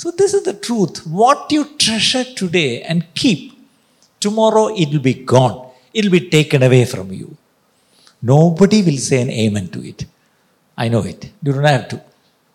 So, 0.00 0.10
this 0.10 0.32
is 0.32 0.44
the 0.44 0.54
truth. 0.54 1.06
What 1.06 1.52
you 1.52 1.62
treasure 1.76 2.24
today 2.24 2.80
and 2.90 3.02
keep, 3.14 3.40
tomorrow 4.18 4.68
it 4.74 4.88
will 4.92 5.04
be 5.12 5.12
gone, 5.12 5.56
it 5.92 6.04
will 6.04 6.12
be 6.12 6.30
taken 6.30 6.62
away 6.62 6.86
from 6.86 7.12
you. 7.12 7.36
Nobody 8.22 8.80
will 8.82 8.96
say 8.96 9.20
an 9.20 9.28
amen 9.28 9.68
to 9.74 9.86
it. 9.86 10.06
I 10.74 10.88
know 10.88 11.02
it. 11.02 11.30
You 11.42 11.52
don't 11.52 11.64
have 11.64 11.88
to. 11.90 12.00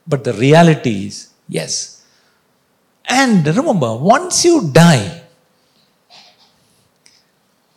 But 0.08 0.24
the 0.24 0.34
reality 0.34 1.06
is, 1.06 1.30
yes. 1.48 2.04
And 3.08 3.46
remember, 3.46 3.96
once 3.96 4.44
you 4.44 4.72
die, 4.72 5.22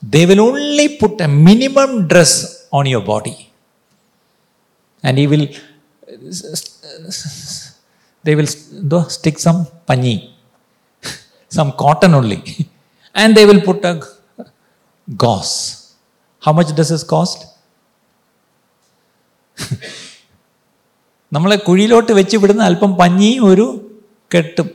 they 0.01 0.25
will 0.25 0.41
only 0.41 0.97
put 0.97 1.21
a 1.21 1.29
minimum 1.29 2.09
dress 2.09 2.69
on 2.73 2.87
your 2.87 3.03
body. 3.03 3.53
And 5.03 5.19
he 5.19 5.27
will 5.27 5.47
they 8.25 8.35
will 8.35 8.49
എന്തോ 8.73 9.03
stick 9.03 9.37
some 9.37 9.67
പഞ്ഞി 9.91 10.37
some 11.51 11.71
cotton 11.71 12.17
ഉള്ളി 12.17 12.43
and 13.17 13.37
they 13.37 13.45
will 13.45 13.59
put 13.59 13.87
a 13.87 14.01
gauze 15.09 15.57
how 16.47 16.53
much 16.53 16.75
does 16.75 16.93
is 16.93 17.07
cost 17.07 17.45
നമ്മളെ 21.33 21.57
കുഴിയിലോട്ട് 21.57 22.13
വെച്ച് 22.13 22.37
വിടുന്ന 22.37 22.63
അല്പം 22.63 22.97
പഞ്ഞി 22.97 23.39
ഒരു 23.39 23.95
കെട്ടും. 24.35 24.71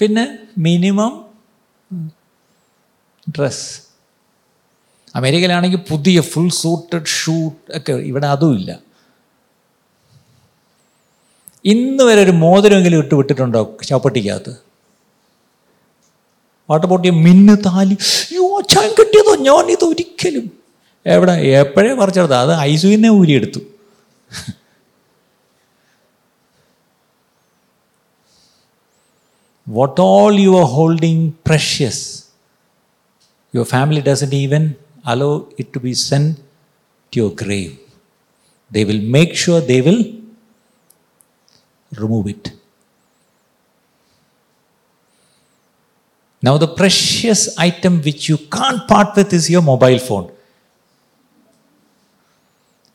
പിന്നെ 0.00 0.38
മിനിമം 0.58 1.26
ഡ്രസ് 3.38 3.80
അമേരിക്കയിലാണെങ്കിൽ 5.14 5.78
പുതിയ 5.90 6.20
ഫുൾ 6.20 6.48
സൂട്ടഡ് 6.48 7.06
ഷൂട്ട് 7.06 7.76
ഒക്കെ 7.78 7.92
ഇവിടെ 7.92 8.26
അതുമില്ല 8.26 8.80
ഇന്ന് 11.64 12.04
വരെ 12.04 12.22
ഒരു 12.22 12.30
മോതിരമെങ്കിലും 12.42 12.98
ഇട്ട് 12.98 13.14
വിട്ടിട്ടുണ്ടോ 13.14 13.60
ചാപ്പട്ടിക്കകത്ത് 13.84 14.52
പാട്ടുപൊട്ടിയ 16.68 17.10
മിന്ന് 17.24 17.56
താലി 17.66 17.96
യോ 18.34 18.60
ചാൻ 18.72 18.88
കിട്ടിയതോ? 18.98 19.36
ഞാൻ 19.46 19.70
ഇത് 19.70 19.84
ഒരിക്കലും. 19.84 20.44
എവിടെ? 21.06 21.32
എപ്പോഴേ 21.60 21.94
പറിച്ചെടുത്ത 21.94 22.32
അത് 22.44 22.52
ഐസുവിനെ 22.62 23.10
ഊരിയെടുത്തു. 23.10 23.60
What 29.66 30.00
all 30.00 30.34
you 30.40 30.50
are 30.56 30.64
holding 30.70 31.30
precious 31.46 32.04
your 33.54 33.66
family 33.66 34.00
doesn't 34.00 34.36
even 34.36 34.64
allow 35.06 35.30
it 35.58 35.70
to 35.74 35.78
be 35.78 35.92
sent 36.02 36.24
to 37.12 37.20
your 37.20 37.34
grave 37.42 37.70
they 38.70 38.82
will 38.82 39.02
make 39.08 39.32
sure 39.34 39.60
they 39.66 39.80
will 39.80 40.00
remove 41.96 42.28
it. 42.28 42.52
Now, 46.42 46.58
the 46.58 46.66
precious 46.66 47.56
item 47.56 48.02
which 48.02 48.28
you 48.28 48.36
can't 48.36 48.86
part 48.88 49.14
with 49.16 49.32
is 49.32 49.48
your 49.48 49.62
mobile 49.62 49.98
phone. 49.98 50.32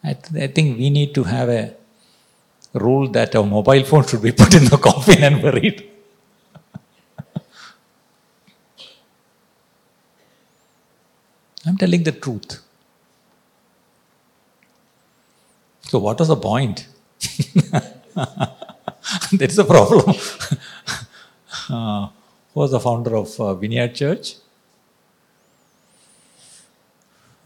I, 0.04 0.14
th- 0.14 0.44
I 0.44 0.48
think 0.54 0.78
we 0.78 0.90
need 0.90 1.16
to 1.16 1.24
have 1.24 1.50
a 1.50 1.76
rule 2.74 3.08
that 3.10 3.36
our 3.36 3.46
mobile 3.46 3.84
phone 3.84 4.06
should 4.06 4.22
be 4.22 4.32
put 4.34 4.54
in 4.54 4.66
the 4.66 4.78
coffin 4.82 5.24
and 5.24 5.42
buried. 5.42 5.90
I'm 11.66 11.78
telling 11.78 12.04
the 12.04 12.12
truth. 12.14 12.62
So, 15.84 16.00
what 16.00 16.20
was 16.20 16.28
the 16.28 16.36
point? 16.36 16.88
That 19.34 19.52
is 19.52 19.58
a 19.60 19.66
problem. 19.66 20.04
uh, 21.70 22.08
who 22.54 22.60
was 22.60 22.72
the 22.72 22.80
founder 22.80 23.16
of 23.16 23.40
uh, 23.40 23.54
Vineyard 23.54 23.96
Church? 23.96 24.36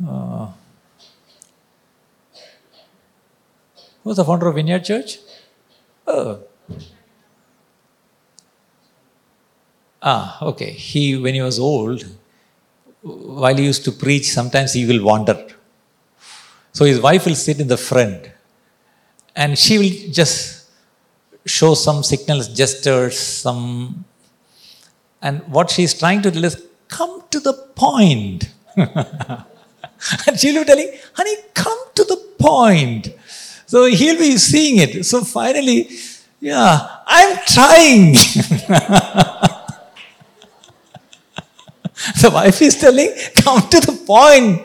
Uh, 0.06 0.48
who 4.04 4.10
was 4.10 4.18
the 4.18 4.26
founder 4.26 4.48
of 4.48 4.56
Vineyard 4.56 4.84
Church? 4.84 5.20
Oh. 6.08 6.40
Ah, 10.02 10.44
okay. 10.44 10.72
He, 10.72 11.18
when 11.18 11.36
he 11.36 11.42
was 11.42 11.60
old, 11.60 12.06
while 13.02 13.56
he 13.56 13.66
used 13.66 13.84
to 13.86 13.92
preach, 13.92 14.32
sometimes 14.32 14.74
he 14.74 14.86
will 14.86 15.04
wander. 15.04 15.48
So 16.74 16.86
his 16.86 17.00
wife 17.00 17.26
will 17.26 17.36
sit 17.36 17.60
in 17.60 17.68
the 17.68 17.78
front 17.78 18.32
and 19.36 19.58
she 19.58 19.78
will 19.78 20.12
just 20.12 20.61
show 21.46 21.74
some 21.74 22.04
signals, 22.04 22.48
gestures, 22.50 23.18
some. 23.18 24.06
And 25.22 25.42
what 25.48 25.70
she's 25.70 25.94
trying 25.98 26.22
to 26.24 26.32
do 26.32 26.44
is 26.44 26.66
come 26.88 27.24
to 27.32 27.40
the 27.40 27.54
point. 27.54 28.52
and 28.76 30.40
she'll 30.40 30.62
be 30.62 30.66
telling, 30.66 30.92
honey, 31.14 31.36
come 31.54 31.78
to 31.96 32.04
the 32.04 32.18
point. 32.40 33.10
So 33.66 33.86
he'll 33.86 34.18
be 34.18 34.38
seeing 34.38 34.78
it. 34.78 35.06
So 35.06 35.24
finally, 35.24 35.90
yeah, 36.40 36.98
I'm 37.06 37.38
trying. 37.46 38.14
the 42.22 42.32
wife 42.34 42.62
is 42.62 42.78
telling, 42.78 43.14
come 43.36 43.62
to 43.70 43.80
the 43.80 43.94
point. 44.06 44.62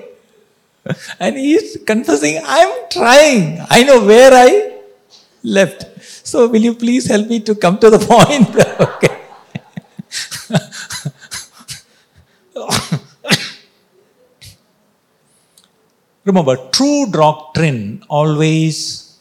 And 1.18 1.36
he's 1.36 1.78
confessing, 1.86 2.40
I'm 2.44 2.88
trying. 2.90 3.60
I 3.68 3.82
know 3.82 4.04
where 4.04 4.32
I 4.32 4.75
left. 5.42 5.86
So, 6.26 6.48
will 6.48 6.62
you 6.62 6.74
please 6.74 7.06
help 7.06 7.28
me 7.28 7.40
to 7.40 7.54
come 7.54 7.78
to 7.78 7.90
the 7.90 7.98
point? 8.12 8.48
okay. 8.80 9.16
Remember, 16.24 16.56
true 16.72 17.06
doctrine 17.10 18.02
always 18.08 19.16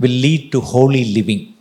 will 0.00 0.10
lead 0.10 0.50
to 0.52 0.60
holy 0.60 1.04
living. 1.14 1.54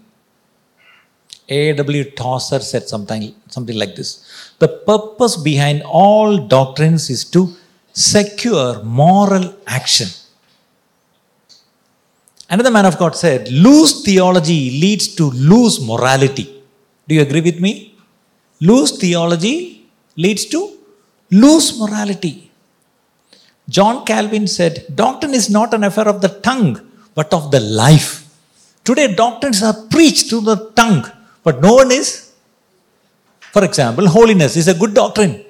A.W. 1.48 2.12
Tozer 2.12 2.60
said 2.60 2.89
something, 2.89 3.36
something 3.50 3.78
like 3.78 3.95
this 3.95 4.54
The 4.58 4.67
purpose 4.67 5.38
behind 5.38 5.84
all 5.84 6.38
doctrines 6.38 7.10
is 7.12 7.24
to 7.26 7.54
secure 7.93 8.82
moral 8.84 9.54
action. 9.67 10.08
Another 12.50 12.72
man 12.72 12.86
of 12.86 12.98
God 12.98 13.16
said, 13.16 13.50
loose 13.52 14.04
theology 14.04 14.80
leads 14.80 15.08
to 15.16 15.26
loose 15.32 15.82
morality. 15.82 16.64
Do 17.08 17.16
you 17.16 17.22
agree 17.22 17.42
with 17.42 17.60
me? 17.60 17.96
Loose 18.62 18.98
theology 18.98 19.88
leads 20.16 20.46
to 20.46 20.78
loose 21.32 21.78
morality. 21.80 22.52
John 23.68 24.06
Calvin 24.06 24.48
said, 24.48 24.86
Doctrine 24.94 25.34
is 25.34 25.50
not 25.50 25.74
an 25.74 25.84
affair 25.84 26.08
of 26.08 26.22
the 26.22 26.30
tongue, 26.30 26.80
but 27.16 27.34
of 27.34 27.50
the 27.52 27.60
life. 27.60 28.24
Today, 28.84 29.14
doctrines 29.14 29.64
are 29.64 29.74
preached 29.90 30.30
through 30.30 30.42
the 30.42 30.70
tongue, 30.76 31.04
but 31.44 31.62
no 31.62 31.74
one 31.74 31.92
is. 31.92 32.32
For 33.52 33.64
example, 33.64 34.08
holiness 34.08 34.56
is 34.56 34.68
a 34.68 34.76
good 34.76 34.94
doctrine. 34.94 35.44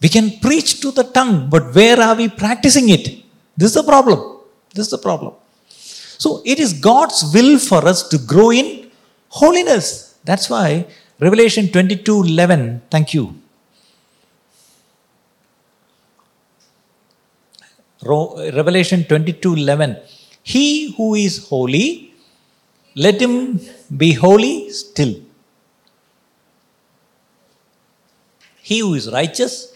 We 0.00 0.08
can 0.08 0.38
preach 0.40 0.80
to 0.80 0.90
the 0.90 1.04
tongue, 1.04 1.50
but 1.50 1.74
where 1.74 2.00
are 2.00 2.14
we 2.14 2.28
practicing 2.28 2.88
it? 2.88 3.22
This 3.56 3.68
is 3.70 3.74
the 3.74 3.82
problem. 3.82 4.38
This 4.72 4.86
is 4.86 4.90
the 4.92 4.98
problem. 4.98 5.34
So 6.22 6.42
it 6.44 6.58
is 6.64 6.72
God's 6.74 7.18
will 7.34 7.58
for 7.58 7.82
us 7.90 8.00
to 8.10 8.18
grow 8.32 8.50
in 8.52 8.90
holiness. 9.30 9.86
That's 10.22 10.50
why 10.50 10.86
Revelation 11.18 11.68
22 11.68 12.24
11, 12.24 12.82
thank 12.90 13.14
you. 13.14 13.24
Revelation 18.02 19.04
22 19.04 19.54
11. 19.54 19.96
He 20.42 20.92
who 20.96 21.14
is 21.14 21.48
holy, 21.48 22.14
let 22.94 23.20
him 23.20 23.60
be 23.96 24.12
holy 24.12 24.70
still. 24.70 25.14
He 28.60 28.80
who 28.80 28.94
is 28.94 29.10
righteous, 29.10 29.74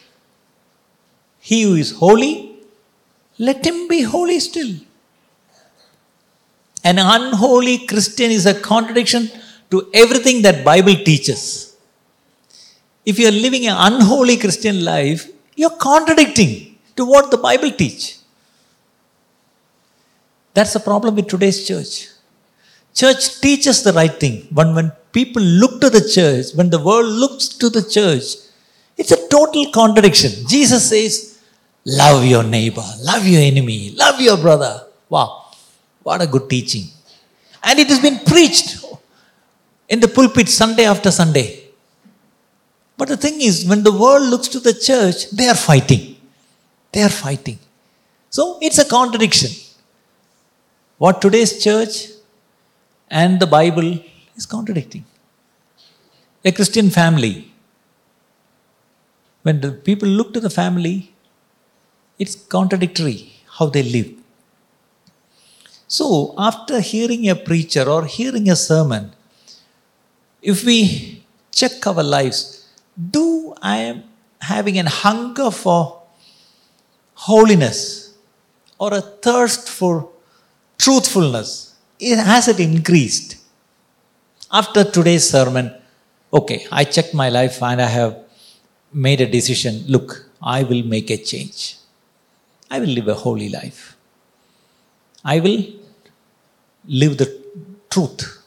he 1.41 1.63
who 1.63 1.75
is 1.75 1.93
holy, 1.93 2.35
let 3.39 3.65
him 3.67 3.89
be 3.89 4.03
holy 4.03 4.41
still. 4.41 4.75
An 6.91 6.99
unholy 6.99 7.79
Christian 7.87 8.31
is 8.31 8.47
a 8.47 8.55
contradiction 8.71 9.31
to 9.71 9.89
everything 9.95 10.43
that 10.43 10.65
Bible 10.65 10.95
teaches. 10.95 11.77
If 13.05 13.19
you 13.19 13.29
are 13.29 13.39
living 13.47 13.67
an 13.67 13.77
unholy 13.77 14.37
Christian 14.37 14.85
life, 14.85 15.29
you're 15.57 15.79
contradicting 15.91 16.79
to 16.97 17.05
what 17.05 17.31
the 17.31 17.39
Bible 17.39 17.71
teach. 17.71 18.19
That's 20.53 20.73
the 20.73 20.81
problem 20.81 21.17
with 21.17 21.29
today's 21.29 21.67
church. 21.67 22.09
Church 22.95 23.41
teaches 23.41 23.83
the 23.83 23.93
right 23.93 24.17
thing. 24.23 24.47
But 24.53 24.73
when 24.75 24.93
people 25.13 25.43
look 25.43 25.81
to 25.81 25.91
the 25.91 26.05
church, 26.17 26.55
when 26.55 26.71
the 26.71 26.83
world 26.89 27.07
looks 27.07 27.49
to 27.49 27.69
the 27.69 27.83
church, 27.83 28.25
it's 28.97 29.11
a 29.11 29.29
total 29.29 29.73
contradiction. 29.73 30.47
Jesus 30.47 30.89
says, 30.89 31.41
Love 31.87 32.25
your 32.25 32.45
neighbor, 32.45 32.85
love 33.03 33.27
your 33.27 33.43
enemy, 33.43 33.91
love 33.91 34.19
your 34.21 34.39
brother. 34.39 34.87
Wow, 35.11 35.44
what 36.05 36.23
a 36.23 36.27
good 36.27 36.49
teaching. 36.49 36.87
And 37.63 37.79
it 37.79 37.89
has 37.89 38.01
been 38.07 38.19
preached 38.33 38.85
in 39.89 40.01
the 40.01 40.09
pulpit 40.09 40.49
Sunday 40.49 40.87
after 40.95 41.11
Sunday. 41.11 41.49
But 42.97 43.09
the 43.09 43.17
thing 43.17 43.41
is, 43.41 43.67
when 43.67 43.83
the 43.83 43.93
world 43.93 44.25
looks 44.33 44.49
to 44.49 44.61
the 44.61 44.75
church, 44.89 45.31
they 45.31 45.49
are 45.49 45.61
fighting. 45.71 46.17
They 46.93 47.03
are 47.03 47.15
fighting. 47.27 47.59
So 48.31 48.59
it's 48.63 48.79
a 48.79 48.85
contradiction. 48.85 49.51
What 50.99 51.21
today's 51.21 51.63
church 51.63 51.95
and 53.11 53.41
the 53.41 53.47
Bible 53.47 53.99
is 54.37 54.47
contradicting. 54.47 55.05
A 56.45 56.53
Christian 56.53 56.91
family, 56.91 57.53
when 59.43 59.61
the 59.61 59.73
people 59.73 60.09
look 60.09 60.33
to 60.35 60.41
the 60.41 60.51
family, 60.51 61.13
it's 62.19 62.35
contradictory 62.57 63.33
how 63.59 63.67
they 63.67 63.83
live. 63.83 64.11
So, 65.87 66.35
after 66.39 66.81
hearing 66.81 67.29
a 67.29 67.35
preacher 67.35 67.89
or 67.89 68.05
hearing 68.07 68.49
a 68.51 68.57
sermon, 68.57 69.13
if 70.43 70.65
we 70.65 71.23
check 71.53 71.87
our 71.87 72.03
lives, 72.03 72.67
do 73.11 73.55
I 73.61 73.77
am 73.79 74.05
having 74.41 74.79
a 74.79 74.89
hunger 74.89 75.51
for 75.51 76.03
holiness 77.15 78.15
or 78.79 78.95
a 78.95 79.01
thirst 79.01 79.69
for 79.69 80.11
truthfulness? 80.79 81.75
Has 82.01 82.49
it 82.49 82.61
increased? 82.61 83.37
After 84.53 84.85
today's 84.85 85.29
sermon, 85.29 85.73
okay, 86.33 86.67
I 86.71 86.85
checked 86.85 87.15
my 87.15 87.29
life 87.29 87.63
and 87.63 87.81
I 87.81 87.87
have 87.87 88.19
made 88.93 89.21
a 89.21 89.27
decision. 89.27 89.85
Look, 89.89 90.29
I 90.43 90.63
will 90.63 90.83
make 90.83 91.11
a 91.11 91.17
change. 91.17 91.77
I 92.71 92.81
will 92.81 92.89
live 92.89 93.09
a 93.09 93.15
holy 93.15 93.49
life. 93.49 93.94
I 95.25 95.41
will 95.41 95.65
live 96.87 97.17
the 97.17 97.43
truth. 97.89 98.43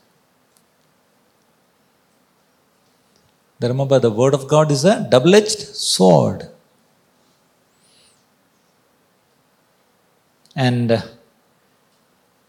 Remember, 3.60 3.98
the 3.98 4.12
word 4.12 4.36
of 4.36 4.48
God 4.48 4.72
is 4.72 4.86
a 4.86 5.08
double 5.10 5.34
edged 5.34 5.60
sword. 5.60 6.48
And 10.56 11.04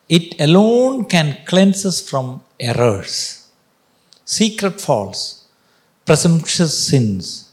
it 0.08 0.38
alone 0.40 1.06
can 1.06 1.38
cleanse 1.46 1.84
us 1.86 2.06
from 2.06 2.42
errors, 2.60 3.48
secret 4.24 4.80
faults, 4.80 5.46
presumptuous 6.04 6.86
sins, 6.86 7.50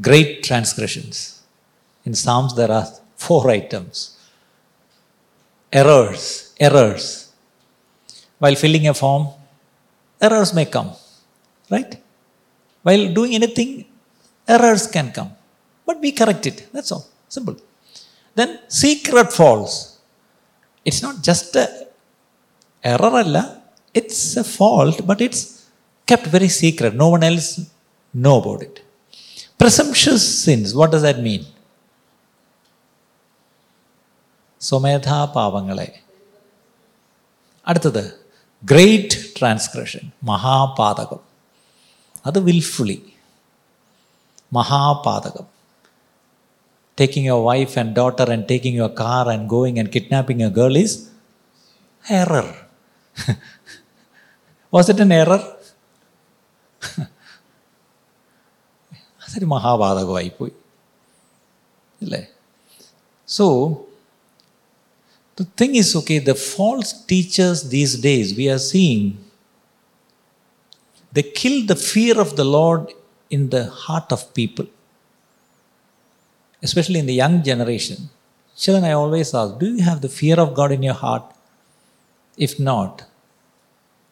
great 0.00 0.42
transgressions. 0.42 1.42
In 2.04 2.14
Psalms, 2.14 2.54
there 2.54 2.70
are 2.70 2.88
four 3.16 3.48
items 3.50 4.11
errors, 5.80 6.54
errors. 6.66 7.04
While 8.38 8.56
filling 8.62 8.86
a 8.88 8.94
form, 8.94 9.28
errors 10.20 10.52
may 10.58 10.66
come, 10.66 10.90
right? 11.70 11.92
While 12.82 13.04
doing 13.18 13.34
anything, 13.40 13.70
errors 14.46 14.86
can 14.86 15.12
come. 15.12 15.30
But 15.86 16.00
we 16.00 16.12
correct 16.12 16.46
it. 16.46 16.68
That's 16.72 16.90
all. 16.92 17.06
Simple. 17.28 17.56
Then 18.34 18.50
secret 18.68 19.32
faults. 19.32 19.98
It's 20.84 21.02
not 21.06 21.22
just 21.22 21.54
a 21.56 21.66
error 22.82 23.14
alla, 23.22 23.62
it's 23.94 24.36
a 24.36 24.44
fault, 24.44 25.06
but 25.06 25.20
it's 25.20 25.70
kept 26.06 26.26
very 26.26 26.48
secret. 26.48 26.94
No 26.94 27.10
one 27.10 27.22
else 27.22 27.48
know 28.12 28.40
about 28.40 28.62
it. 28.62 28.82
Presumptuous 29.58 30.24
sins, 30.44 30.74
what 30.74 30.90
does 30.90 31.02
that 31.02 31.20
mean? 31.20 31.44
സ്വമേധാ 34.62 35.24
പാപങ്ങളെ 35.24 36.00
അടുത്തത് 37.68 38.04
great 38.64 39.40
transgression 39.40 40.10
മഹാപാതകം. 40.24 41.20
അത് 42.26 42.38
wilfully 42.38 43.12
മഹാപാതകം. 44.52 45.46
Taking 47.00 47.26
your 47.28 47.44
wife 47.44 47.78
and 47.78 47.96
daughter 47.96 48.32
and 48.32 48.44
taking 48.50 48.78
your 48.78 48.90
car 49.00 49.28
and 49.30 49.48
going 49.48 49.78
and 49.78 49.90
kidnapping 49.94 50.44
a 50.44 50.48
girl 50.48 50.78
is 50.78 50.98
error 52.10 52.66
was 54.74 54.90
it 54.90 55.00
an 55.00 55.14
error 55.14 55.56
അതൊരു 59.24 59.44
മഹാപാതകമായിപ്പോയി. 59.44 60.52
അല്ലേ 62.02 62.26
so 63.28 63.46
the 65.36 65.44
thing 65.60 65.74
is 65.82 65.94
okay 66.00 66.18
the 66.18 66.34
false 66.34 66.92
teachers 67.12 67.68
these 67.76 67.94
days 68.08 68.36
we 68.36 68.48
are 68.54 68.58
seeing 68.58 69.04
they 71.12 71.22
kill 71.40 71.58
the 71.66 71.76
fear 71.90 72.18
of 72.24 72.36
the 72.36 72.44
lord 72.44 72.92
in 73.30 73.50
the 73.54 73.64
heart 73.84 74.10
of 74.16 74.22
people 74.34 74.66
especially 76.62 77.00
in 77.00 77.06
the 77.06 77.14
young 77.22 77.42
generation. 77.42 78.08
Children 78.56 78.84
i 78.84 78.92
always 78.92 79.34
ask 79.34 79.58
do 79.62 79.68
you 79.74 79.82
have 79.82 80.00
the 80.00 80.12
fear 80.20 80.38
of 80.38 80.54
god 80.54 80.72
in 80.72 80.82
your 80.82 80.98
heart? 81.04 81.24
If 82.36 82.58
not 82.60 83.04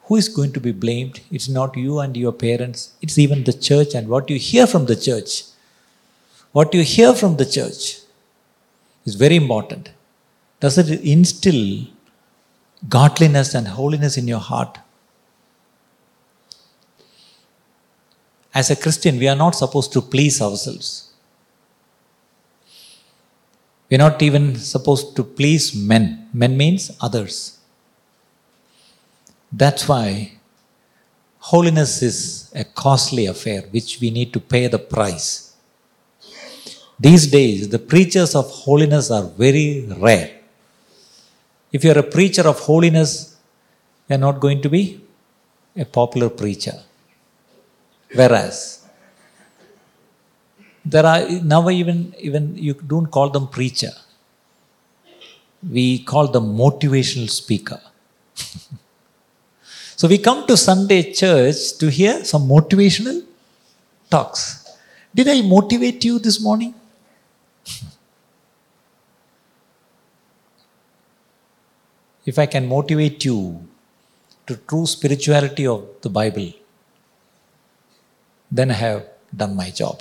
who 0.04 0.16
is 0.16 0.28
going 0.28 0.52
to 0.54 0.60
be 0.60 0.72
blamed? 0.72 1.20
It's 1.30 1.48
not 1.48 1.76
you 1.76 2.00
and 2.00 2.16
your 2.16 2.32
parents. 2.32 2.92
It's 3.00 3.16
even 3.16 3.44
the 3.44 3.52
church 3.52 3.94
and 3.94 4.08
what 4.08 4.28
you 4.28 4.38
hear 4.38 4.66
from 4.66 4.86
the 4.86 4.96
church. 4.96 5.44
What 6.50 6.74
you 6.74 6.82
hear 6.82 7.14
from 7.14 7.36
the 7.36 7.46
church 7.46 8.00
is 9.04 9.14
very 9.14 9.36
important 9.36 9.90
does 10.60 10.76
it 10.78 11.00
instill 11.00 11.86
godliness 12.88 13.54
and 13.54 13.66
holiness 13.66 14.16
in 14.16 14.28
your 14.28 14.40
heart? 14.40 14.78
As 18.52 18.70
a 18.70 18.76
Christian, 18.76 19.18
we 19.18 19.28
are 19.28 19.36
not 19.36 19.54
supposed 19.54 19.92
to 19.92 20.02
please 20.02 20.40
ourselves. 20.42 21.12
We 23.88 23.96
are 23.96 23.98
not 23.98 24.22
even 24.22 24.56
supposed 24.56 25.16
to 25.16 25.24
please 25.24 25.74
men. 25.74 26.28
Men 26.32 26.56
means 26.56 26.90
others. 27.00 27.58
That's 29.52 29.88
why 29.88 30.32
holiness 31.38 32.02
is 32.02 32.52
a 32.54 32.64
costly 32.64 33.26
affair 33.26 33.62
which 33.70 33.98
we 34.00 34.10
need 34.10 34.32
to 34.32 34.40
pay 34.40 34.66
the 34.68 34.78
price. 34.78 35.54
These 36.98 37.28
days, 37.28 37.68
the 37.68 37.78
preachers 37.78 38.34
of 38.34 38.50
holiness 38.50 39.10
are 39.10 39.24
very 39.24 39.86
rare. 39.96 40.39
If 41.72 41.84
you 41.84 41.92
are 41.92 41.98
a 41.98 42.08
preacher 42.16 42.46
of 42.48 42.58
holiness, 42.60 43.36
you 44.08 44.16
are 44.16 44.18
not 44.18 44.40
going 44.40 44.60
to 44.62 44.68
be 44.68 45.00
a 45.76 45.84
popular 45.84 46.28
preacher. 46.28 46.76
Whereas, 48.12 48.84
there 50.84 51.06
are 51.06 51.28
now 51.54 51.68
even 51.70 52.14
even 52.18 52.56
you 52.56 52.74
don't 52.74 53.10
call 53.16 53.30
them 53.30 53.46
preacher. 53.48 53.92
We 55.76 56.00
call 56.00 56.28
them 56.28 56.56
motivational 56.56 57.30
speaker. 57.30 57.80
so 59.96 60.08
we 60.08 60.18
come 60.18 60.46
to 60.46 60.56
Sunday 60.56 61.12
church 61.12 61.76
to 61.78 61.90
hear 61.90 62.24
some 62.24 62.48
motivational 62.48 63.22
talks. 64.10 64.42
Did 65.14 65.28
I 65.28 65.42
motivate 65.42 66.04
you 66.04 66.18
this 66.18 66.40
morning? 66.40 66.74
if 72.24 72.38
I 72.38 72.46
can 72.46 72.68
motivate 72.68 73.24
you 73.24 73.66
to 74.46 74.56
true 74.68 74.86
spirituality 74.86 75.66
of 75.66 75.86
the 76.02 76.10
Bible, 76.10 76.52
then 78.50 78.70
I 78.70 78.74
have 78.74 79.06
done 79.34 79.54
my 79.56 79.70
job. 79.70 80.00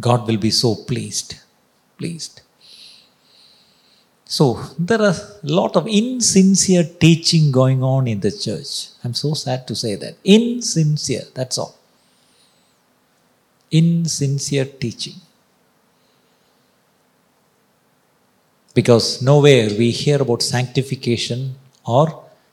God 0.00 0.26
will 0.26 0.38
be 0.38 0.50
so 0.50 0.74
pleased. 0.74 1.36
Pleased. 1.98 2.42
So 4.24 4.60
there 4.78 5.00
are 5.00 5.14
a 5.14 5.46
lot 5.46 5.76
of 5.76 5.86
insincere 5.86 6.84
teaching 6.84 7.52
going 7.52 7.82
on 7.82 8.08
in 8.08 8.20
the 8.20 8.32
church. 8.32 8.88
I'm 9.04 9.14
so 9.14 9.34
sad 9.34 9.68
to 9.68 9.76
say 9.76 9.94
that. 9.94 10.16
Insincere, 10.24 11.26
that's 11.32 11.58
all. 11.58 11.76
Insincere 13.70 14.64
teaching. 14.64 15.14
Because 18.78 19.22
nowhere 19.30 19.68
we 19.80 19.88
hear 20.02 20.18
about 20.24 20.42
sanctification 20.42 21.40
or 21.84 22.04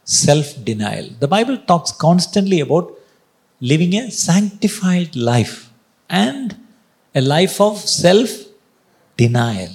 self 0.05 0.47
denial. 0.69 1.07
The 1.19 1.27
Bible 1.35 1.57
talks 1.71 1.91
constantly 1.91 2.59
about 2.61 2.87
living 3.71 3.93
a 3.95 4.09
sanctified 4.11 5.15
life 5.15 5.69
and 6.09 6.55
a 7.13 7.21
life 7.21 7.59
of 7.67 7.77
self 7.77 8.31
denial. 9.17 9.73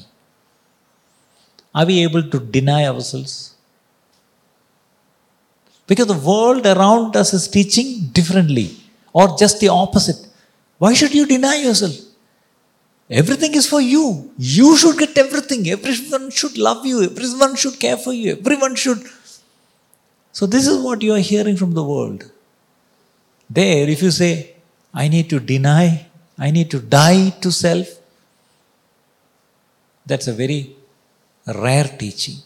Are 1.74 1.86
we 1.86 2.02
able 2.02 2.24
to 2.34 2.38
deny 2.40 2.86
ourselves? 2.86 3.54
Because 5.86 6.08
the 6.08 6.22
world 6.30 6.66
around 6.66 7.16
us 7.16 7.32
is 7.32 7.46
teaching 7.48 8.08
differently 8.18 8.68
or 9.12 9.36
just 9.42 9.60
the 9.60 9.68
opposite. 9.68 10.20
Why 10.78 10.92
should 10.94 11.14
you 11.14 11.26
deny 11.26 11.56
yourself? 11.56 12.07
Everything 13.10 13.54
is 13.54 13.66
for 13.66 13.80
you. 13.80 14.30
You 14.36 14.76
should 14.76 14.98
get 14.98 15.16
everything. 15.16 15.68
Everyone 15.68 16.30
should 16.30 16.58
love 16.58 16.84
you. 16.84 17.02
Everyone 17.02 17.56
should 17.56 17.80
care 17.80 17.96
for 17.96 18.12
you. 18.12 18.36
Everyone 18.38 18.74
should. 18.74 19.02
So, 20.32 20.46
this 20.46 20.66
is 20.66 20.82
what 20.82 21.00
you 21.02 21.14
are 21.14 21.18
hearing 21.18 21.56
from 21.56 21.72
the 21.72 21.82
world. 21.82 22.30
There, 23.48 23.88
if 23.88 24.02
you 24.02 24.10
say, 24.10 24.56
I 24.92 25.08
need 25.08 25.30
to 25.30 25.40
deny, 25.40 26.06
I 26.38 26.50
need 26.50 26.70
to 26.70 26.80
die 26.80 27.30
to 27.40 27.50
self, 27.50 27.88
that's 30.04 30.28
a 30.28 30.34
very 30.34 30.76
rare 31.46 31.84
teaching. 31.84 32.36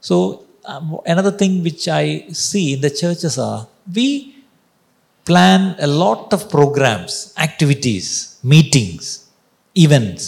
So, 0.00 0.44
um, 0.64 1.00
another 1.04 1.30
thing 1.32 1.62
which 1.62 1.86
I 1.86 2.28
see 2.32 2.74
in 2.74 2.80
the 2.80 2.90
churches 2.90 3.38
are 3.38 3.68
we 3.94 4.37
plan 5.28 5.76
a 5.78 5.86
lot 5.86 6.32
of 6.36 6.48
programs, 6.56 7.34
activities, 7.46 8.06
meetings, 8.42 9.28
events. 9.86 10.22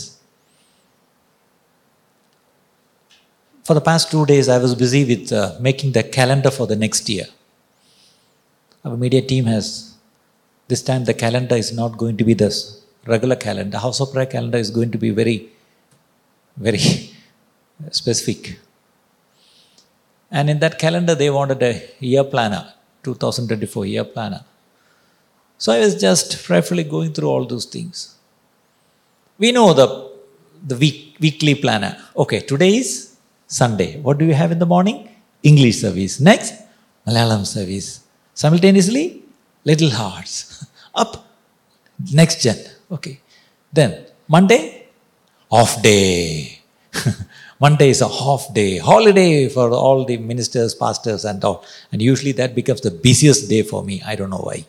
For 3.64 3.74
the 3.78 3.80
past 3.80 4.11
two 4.11 4.24
days, 4.26 4.48
I 4.48 4.59
was 4.59 4.74
busy 4.74 5.03
with 5.12 5.32
uh, 5.32 5.57
making 5.61 5.92
the 5.92 6.03
calendar 6.03 6.51
for 6.51 6.66
the 6.66 6.76
next 6.76 7.09
year. 7.09 7.26
Our 8.84 8.96
media 8.96 9.22
team 9.22 9.44
has, 9.46 9.94
this 10.68 10.82
time, 10.82 11.05
the 11.05 11.14
calendar 11.14 11.57
is 11.57 11.72
not 11.72 11.96
going 11.96 12.16
to 12.18 12.24
be 12.24 12.34
this 12.34 12.82
regular 13.07 13.36
calendar. 13.36 13.78
House 13.78 14.01
of 14.01 14.12
Prayer 14.12 14.26
calendar 14.26 14.59
is 14.59 14.70
going 14.70 14.90
to 14.90 14.98
be 14.98 15.11
very, 15.11 15.48
very 16.57 16.80
specific. 17.90 18.59
And 20.30 20.51
in 20.51 20.59
that 20.61 20.78
calendar, 20.78 21.14
they 21.14 21.30
wanted 21.30 21.62
a 21.62 21.72
year 22.01 22.24
planner, 22.24 22.64
2024 23.03 23.86
year 23.86 24.05
planner. 24.05 24.44
So 25.62 25.72
I 25.74 25.78
was 25.84 25.94
just 26.06 26.42
prayerfully 26.44 26.84
going 26.84 27.12
through 27.12 27.28
all 27.28 27.44
those 27.44 27.66
things. 27.66 28.16
We 29.38 29.52
know 29.52 29.74
the, 29.74 29.86
the 30.66 30.76
week, 30.76 31.16
weekly 31.20 31.54
planner. 31.54 31.92
Okay, 32.16 32.40
today 32.40 32.76
is 32.76 33.16
Sunday. 33.46 34.00
What 34.00 34.16
do 34.16 34.24
you 34.24 34.32
have 34.32 34.52
in 34.52 34.58
the 34.58 34.70
morning? 34.74 35.11
English 35.42 35.82
service. 35.82 36.18
Next, 36.18 36.54
Malayalam 37.06 37.44
service. 37.44 37.88
Simultaneously, 38.32 39.22
Little 39.64 39.90
Hearts. 39.90 40.64
Up, 40.94 41.26
next 42.11 42.40
gen. 42.42 42.56
Okay. 42.90 43.20
Then, 43.70 44.06
Monday, 44.28 44.88
off 45.50 45.82
day. 45.82 46.58
Monday 47.61 47.90
is 47.90 48.00
a 48.00 48.08
half 48.08 48.46
day, 48.54 48.78
holiday 48.78 49.46
for 49.50 49.70
all 49.72 50.06
the 50.06 50.16
ministers, 50.16 50.74
pastors, 50.74 51.26
and 51.26 51.44
all. 51.44 51.62
And 51.92 52.00
usually 52.00 52.32
that 52.32 52.54
becomes 52.54 52.80
the 52.80 52.90
busiest 52.90 53.50
day 53.50 53.62
for 53.62 53.84
me. 53.84 54.02
I 54.06 54.16
don't 54.16 54.30
know 54.30 54.46
why. 54.50 54.64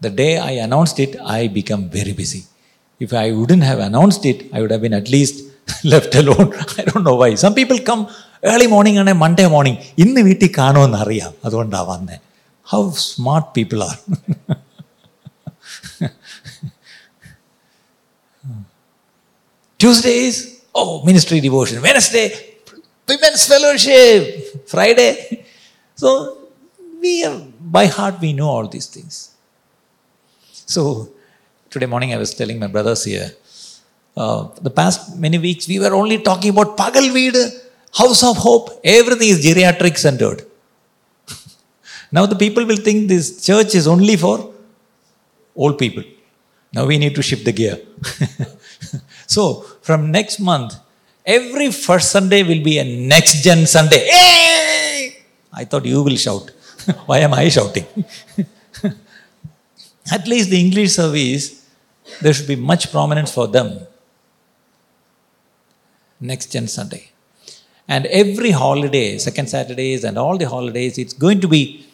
The 0.00 0.10
day 0.10 0.32
I 0.38 0.52
announced 0.66 0.98
it, 0.98 1.16
I 1.38 1.48
become 1.48 1.82
very 1.98 2.12
busy. 2.12 2.42
If 3.00 3.12
I 3.12 3.32
wouldn't 3.32 3.62
have 3.62 3.78
announced 3.78 4.24
it, 4.24 4.38
I 4.52 4.60
would 4.60 4.72
have 4.74 4.82
been 4.86 4.94
at 4.94 5.08
least 5.08 5.36
left 5.84 6.14
alone. 6.14 6.48
I 6.78 6.82
don't 6.88 7.04
know 7.04 7.16
why. 7.16 7.30
Some 7.44 7.54
people 7.60 7.78
come 7.90 8.04
early 8.50 8.66
morning 8.72 9.00
ആണ് 9.02 9.12
Monday 9.22 9.44
morning 9.54 9.80
ഇന്ന് 10.02 10.20
വീട്ടിൽ 10.28 10.48
കാണുമെന്ന് 10.56 10.98
അറിയാം 11.04 11.32
അതുകൊണ്ടാണ് 11.46 11.86
വന്നത് 11.90 12.16
how 12.72 12.80
smart 13.08 13.50
people 13.58 13.80
R 13.88 13.96
Tuesdays, 19.80 20.36
oh, 20.80 20.90
ministry 21.08 21.40
devotion. 21.40 21.82
Wednesday, 21.82 22.26
women's 23.08 23.44
fellowship. 23.52 24.20
Friday. 24.72 25.44
So, 26.02 26.08
we 27.02 27.12
have, 27.22 27.38
by 27.76 27.86
heart, 27.86 28.16
we 28.20 28.30
know 28.32 28.48
all 28.48 28.68
these 28.68 28.86
things. 28.86 29.14
so, 30.67 31.09
today 31.69 31.85
morning 31.85 32.13
I 32.13 32.17
was 32.17 32.33
telling 32.33 32.59
my 32.59 32.67
brothers 32.67 33.05
here, 33.05 33.31
uh, 34.17 34.49
the 34.61 34.69
past 34.69 35.17
many 35.17 35.37
weeks 35.37 35.65
we 35.65 35.79
were 35.79 35.93
only 35.99 36.17
talking 36.17 36.51
about 36.51 36.75
Pagalveed, 36.75 37.37
House 37.97 38.21
of 38.29 38.35
Hope. 38.35 38.81
Everything 38.83 39.29
is 39.29 39.45
geriatric 39.45 39.97
centered. 39.97 40.41
now 42.11 42.25
the 42.25 42.35
people 42.35 42.65
will 42.65 42.81
think 42.87 43.07
this 43.07 43.45
church 43.45 43.75
is 43.75 43.87
only 43.87 44.17
for 44.17 44.53
old 45.55 45.79
people. 45.79 46.03
Now 46.73 46.85
we 46.85 46.97
need 46.97 47.15
to 47.15 47.21
shift 47.21 47.45
the 47.45 47.53
gear. 47.53 47.79
so 49.25 49.61
from 49.81 50.11
next 50.11 50.41
month, 50.41 50.75
every 51.25 51.71
first 51.71 52.11
Sunday 52.11 52.43
will 52.43 52.61
be 52.61 52.77
a 52.79 52.83
next 52.83 53.41
gen 53.41 53.65
Sunday. 53.65 54.05
Hey! 54.05 55.23
I 55.53 55.63
thought 55.63 55.85
you 55.85 56.03
will 56.03 56.17
shout. 56.17 56.51
Why 57.05 57.19
am 57.19 57.33
I 57.33 57.47
shouting? 57.47 57.85
At 60.11 60.27
least 60.27 60.49
the 60.49 60.59
English 60.59 60.93
service, 60.93 61.65
there 62.21 62.33
should 62.33 62.47
be 62.47 62.55
much 62.55 62.91
prominence 62.91 63.31
for 63.33 63.47
them. 63.47 63.85
Next 66.19 66.51
gen 66.51 66.67
Sunday. 66.67 67.11
And 67.87 68.05
every 68.07 68.51
holiday, 68.51 69.17
second 69.17 69.49
Saturdays 69.49 70.03
and 70.03 70.17
all 70.17 70.37
the 70.37 70.47
holidays, 70.47 70.97
it's 70.97 71.13
going 71.13 71.39
to 71.41 71.47
be 71.47 71.85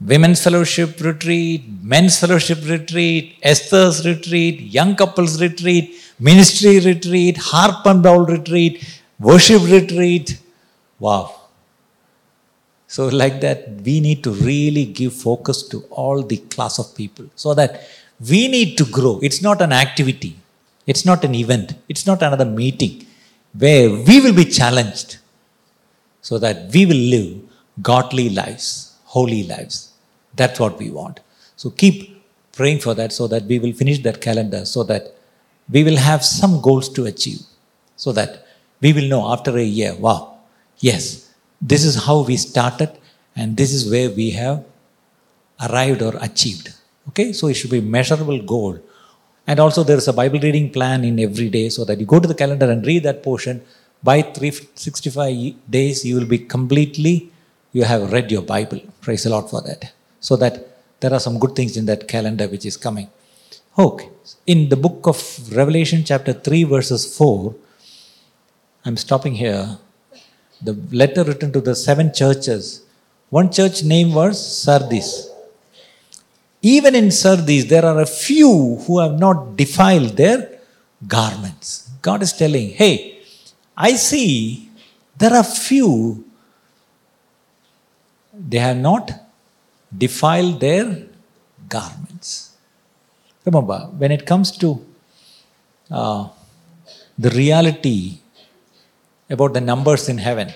women's 0.00 0.42
fellowship 0.42 1.00
retreat, 1.00 1.64
men's 1.82 2.18
fellowship 2.18 2.58
retreat, 2.64 3.38
Esther's 3.42 4.04
retreat, 4.06 4.60
young 4.60 4.96
couples 4.96 5.40
retreat, 5.40 5.96
ministry 6.18 6.80
retreat, 6.80 7.36
harp 7.36 7.86
and 7.86 8.02
bowl 8.02 8.24
retreat, 8.24 9.00
worship 9.18 9.62
retreat. 9.62 10.38
Wow. 10.98 11.34
So, 12.88 13.08
like 13.08 13.40
that, 13.40 13.68
we 13.84 14.00
need 14.00 14.22
to 14.24 14.30
really 14.30 14.84
give 14.84 15.12
focus 15.12 15.62
to 15.68 15.80
all 15.90 16.22
the 16.22 16.36
class 16.36 16.78
of 16.78 16.94
people 16.94 17.26
so 17.34 17.52
that 17.54 17.82
we 18.30 18.48
need 18.48 18.78
to 18.78 18.84
grow. 18.84 19.18
It's 19.22 19.42
not 19.42 19.60
an 19.60 19.72
activity, 19.72 20.36
it's 20.86 21.04
not 21.04 21.24
an 21.24 21.34
event, 21.34 21.74
it's 21.88 22.06
not 22.06 22.22
another 22.22 22.44
meeting 22.44 23.04
where 23.58 23.90
we 23.90 24.20
will 24.20 24.34
be 24.34 24.44
challenged 24.44 25.18
so 26.20 26.38
that 26.38 26.72
we 26.72 26.86
will 26.86 27.04
live 27.14 27.40
godly 27.82 28.30
lives, 28.30 28.96
holy 29.04 29.42
lives. 29.44 29.92
That's 30.34 30.60
what 30.60 30.78
we 30.78 30.90
want. 30.90 31.20
So, 31.56 31.70
keep 31.70 32.22
praying 32.52 32.80
for 32.80 32.94
that 32.94 33.12
so 33.12 33.26
that 33.26 33.44
we 33.44 33.58
will 33.58 33.72
finish 33.72 33.98
that 34.00 34.20
calendar 34.20 34.64
so 34.64 34.82
that 34.84 35.14
we 35.70 35.84
will 35.84 35.96
have 35.96 36.24
some 36.24 36.60
goals 36.60 36.88
to 36.90 37.04
achieve 37.06 37.40
so 37.96 38.12
that 38.12 38.46
we 38.80 38.92
will 38.92 39.08
know 39.08 39.30
after 39.32 39.56
a 39.56 39.62
year, 39.62 39.94
wow, 39.94 40.38
yes, 40.78 41.25
this 41.60 41.84
is 41.84 42.04
how 42.04 42.22
we 42.22 42.36
started 42.36 42.90
and 43.34 43.56
this 43.56 43.72
is 43.72 43.90
where 43.90 44.10
we 44.10 44.30
have 44.30 44.64
arrived 45.68 46.02
or 46.02 46.14
achieved. 46.20 46.72
Okay, 47.08 47.32
so 47.32 47.46
it 47.48 47.54
should 47.54 47.70
be 47.70 47.80
measurable 47.80 48.42
goal. 48.42 48.78
And 49.46 49.60
also 49.60 49.84
there 49.84 49.96
is 49.96 50.08
a 50.08 50.12
Bible 50.12 50.40
reading 50.40 50.70
plan 50.70 51.04
in 51.04 51.20
every 51.20 51.48
day 51.48 51.68
so 51.68 51.84
that 51.84 52.00
you 52.00 52.06
go 52.06 52.18
to 52.18 52.26
the 52.26 52.34
calendar 52.34 52.70
and 52.70 52.84
read 52.84 53.04
that 53.04 53.22
portion. 53.22 53.62
By 54.02 54.22
365 54.22 55.70
days, 55.70 56.04
you 56.04 56.16
will 56.16 56.26
be 56.26 56.38
completely, 56.38 57.30
you 57.72 57.84
have 57.84 58.12
read 58.12 58.30
your 58.30 58.42
Bible. 58.42 58.80
Praise 59.00 59.22
the 59.22 59.30
Lord 59.30 59.48
for 59.48 59.62
that. 59.62 59.92
So 60.20 60.36
that 60.36 60.66
there 61.00 61.12
are 61.12 61.20
some 61.20 61.38
good 61.38 61.54
things 61.54 61.76
in 61.76 61.86
that 61.86 62.08
calendar 62.08 62.48
which 62.48 62.66
is 62.66 62.76
coming. 62.76 63.08
Okay. 63.78 64.08
In 64.46 64.68
the 64.68 64.76
book 64.76 65.06
of 65.06 65.18
Revelation, 65.54 66.02
chapter 66.04 66.32
3, 66.32 66.64
verses 66.64 67.16
4, 67.16 67.54
I'm 68.84 68.96
stopping 68.96 69.34
here. 69.34 69.78
The 70.62 70.74
letter 70.90 71.24
written 71.24 71.52
to 71.52 71.60
the 71.60 71.74
seven 71.74 72.12
churches. 72.12 72.82
One 73.30 73.50
church 73.50 73.82
name 73.84 74.14
was 74.14 74.34
Sardis. 74.62 75.30
Even 76.62 76.94
in 76.94 77.10
Sardis, 77.10 77.64
there 77.66 77.84
are 77.84 78.00
a 78.00 78.06
few 78.06 78.76
who 78.86 78.98
have 79.00 79.18
not 79.18 79.56
defiled 79.56 80.16
their 80.16 80.60
garments. 81.06 81.90
God 82.02 82.22
is 82.22 82.32
telling, 82.32 82.70
hey, 82.70 83.20
I 83.76 83.92
see 83.92 84.70
there 85.18 85.32
are 85.32 85.44
few, 85.44 86.24
they 88.32 88.58
have 88.58 88.76
not 88.76 89.10
defiled 89.96 90.60
their 90.60 91.06
garments. 91.68 92.56
Remember, 93.44 93.78
when 93.98 94.10
it 94.12 94.26
comes 94.26 94.50
to 94.58 94.84
uh, 95.90 96.28
the 97.18 97.30
reality 97.30 98.18
about 99.28 99.54
the 99.54 99.60
numbers 99.60 100.08
in 100.08 100.18
heaven, 100.18 100.52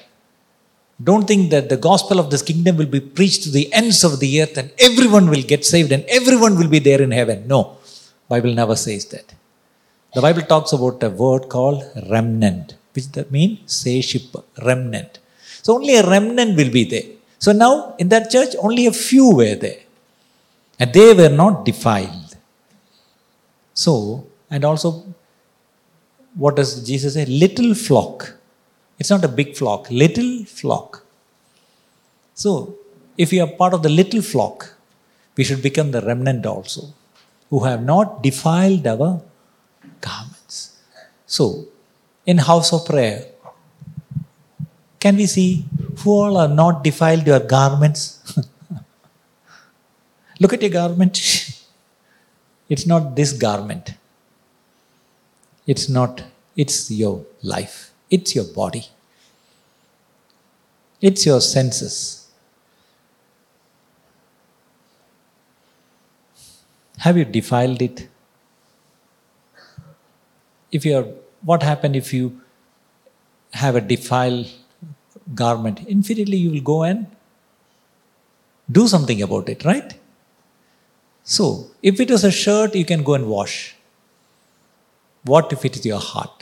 don't 1.03 1.27
think 1.27 1.51
that 1.51 1.69
the 1.69 1.77
gospel 1.77 2.19
of 2.19 2.31
this 2.31 2.43
kingdom 2.43 2.77
will 2.77 2.93
be 2.99 3.01
preached 3.01 3.43
to 3.45 3.51
the 3.51 3.73
ends 3.73 4.05
of 4.05 4.21
the 4.21 4.43
earth 4.43 4.57
and 4.59 4.71
everyone 4.79 5.31
will 5.31 5.43
get 5.43 5.65
saved 5.65 5.93
and 5.93 6.05
everyone 6.05 6.57
will 6.59 6.69
be 6.69 6.79
there 6.79 7.01
in 7.01 7.11
heaven. 7.11 7.49
No, 7.49 7.79
Bible 8.29 8.53
never 8.53 8.77
says 8.77 9.07
that. 9.07 9.33
The 10.15 10.21
Bible 10.21 10.43
talks 10.43 10.73
about 10.73 11.03
a 11.03 11.09
word 11.09 11.49
called 11.49 11.85
remnant, 12.11 12.75
which 12.95 13.09
that 13.13 13.31
means 13.31 13.61
sayship, 13.83 14.45
remnant. 14.63 15.21
So 15.63 15.77
only 15.77 15.97
a 15.97 16.07
remnant 16.07 16.57
will 16.57 16.71
be 16.71 16.85
there. 16.85 17.09
So 17.39 17.53
now 17.53 17.95
in 17.99 18.09
that 18.11 18.31
church, 18.31 18.55
only 18.61 18.87
a 18.87 18.93
few 18.93 19.35
were 19.35 19.55
there. 19.55 19.81
And 20.79 20.93
they 20.93 21.15
were 21.15 21.29
not 21.29 21.65
defiled. 21.65 22.37
So, 23.73 24.27
and 24.51 24.65
also, 24.65 25.05
what 26.35 26.57
does 26.57 26.87
Jesus 26.87 27.15
say? 27.15 27.25
Little 27.25 27.75
flock. 27.75 28.35
It's 29.01 29.09
not 29.09 29.25
a 29.25 29.29
big 29.29 29.57
flock, 29.57 29.91
little 29.91 30.45
flock. 30.45 31.07
So, 32.35 32.77
if 33.17 33.33
we 33.33 33.41
are 33.41 33.47
part 33.47 33.73
of 33.73 33.83
the 33.83 33.89
little 33.89 34.21
flock, 34.21 34.75
we 35.37 35.43
should 35.43 35.63
become 35.63 35.91
the 35.91 36.03
remnant 36.03 36.45
also, 36.45 36.83
who 37.49 37.65
have 37.65 37.83
not 37.83 38.23
defiled 38.23 38.87
our 38.87 39.23
garments. 40.03 40.79
So, 41.27 41.65
in 42.27 42.37
house 42.39 42.75
of 42.75 42.85
prayer, 42.85 43.25
can 45.01 45.17
we 45.17 45.25
see 45.25 45.65
who 46.01 46.11
all 46.11 46.37
are 46.37 46.55
not 46.63 46.85
defiled 46.85 47.27
your 47.27 47.41
garments? 47.41 48.37
Look 50.41 50.53
at 50.53 50.61
your 50.61 50.71
garment. 50.71 51.19
It's 52.69 52.87
not 52.87 53.17
this 53.17 53.33
garment. 53.33 53.95
It's 55.67 55.89
not, 55.89 56.23
it's 56.55 56.89
your 56.89 57.25
life. 57.43 57.90
It's 58.11 58.35
your 58.35 58.45
body. 58.45 58.89
It's 61.01 61.27
your 61.27 61.41
senses. 61.41 62.29
Have 66.99 67.17
you 67.17 67.25
defiled 67.25 67.83
it? 67.83 68.09
If 70.71 70.85
you 70.85 70.97
are, 70.97 71.07
what 71.43 71.63
happened 71.63 71.97
if 71.97 72.13
you 72.13 72.41
have 73.55 73.75
a 73.75 73.81
defiled 73.81 74.47
garment? 75.35 75.81
Infinitely, 75.89 76.37
you 76.37 76.51
will 76.51 76.61
go 76.61 76.83
and 76.83 77.07
do 78.71 78.87
something 78.87 79.21
about 79.23 79.49
it, 79.49 79.65
right? 79.65 79.95
So, 81.25 81.71
if 81.83 82.01
it 82.01 82.11
is 82.11 82.25
a 82.25 82.31
shirt, 82.31 82.75
you 82.75 82.85
can 82.85 83.03
go 83.03 83.15
and 83.15 83.27
wash. 83.27 83.75
What 85.25 85.53
if 85.53 85.65
it 85.65 85.77
is 85.77 85.87
your 85.87 85.99
heart? 85.99 86.40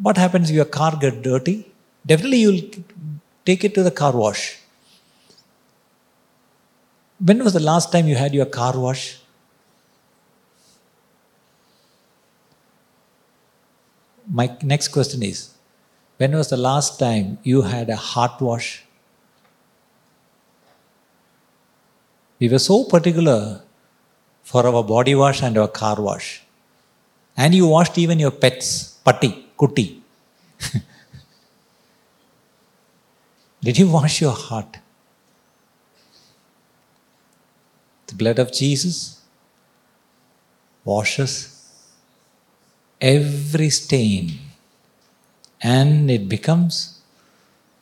What 0.00 0.16
happens 0.16 0.50
if 0.50 0.56
your 0.56 0.64
car 0.64 0.96
gets 0.96 1.16
dirty? 1.22 1.70
Definitely, 2.06 2.38
you 2.38 2.52
will 2.52 2.84
take 3.44 3.64
it 3.64 3.74
to 3.74 3.82
the 3.82 3.90
car 3.90 4.12
wash. 4.12 4.58
When 7.18 7.42
was 7.42 7.52
the 7.52 7.60
last 7.60 7.90
time 7.90 8.06
you 8.06 8.14
had 8.14 8.32
your 8.32 8.46
car 8.46 8.78
wash? 8.78 9.18
My 14.30 14.56
next 14.62 14.88
question 14.88 15.22
is 15.22 15.54
When 16.18 16.36
was 16.36 16.50
the 16.50 16.56
last 16.56 16.98
time 17.00 17.38
you 17.42 17.62
had 17.62 17.90
a 17.90 17.96
heart 17.96 18.40
wash? 18.40 18.84
We 22.38 22.48
were 22.48 22.60
so 22.60 22.84
particular 22.84 23.62
for 24.44 24.64
our 24.64 24.84
body 24.84 25.14
wash 25.16 25.42
and 25.42 25.58
our 25.58 25.66
car 25.66 26.00
wash. 26.00 26.44
And 27.36 27.52
you 27.54 27.66
washed 27.66 27.98
even 27.98 28.20
your 28.20 28.30
pets, 28.30 28.98
putty, 29.04 29.47
kuti. 29.58 30.00
Did 33.60 33.78
you 33.78 33.88
wash 33.88 34.20
your 34.20 34.32
heart? 34.32 34.78
The 38.06 38.14
blood 38.14 38.38
of 38.38 38.52
Jesus 38.52 39.20
washes 40.84 41.34
every 43.00 43.68
stain 43.70 44.38
and 45.60 46.10
it 46.10 46.28
becomes 46.28 47.00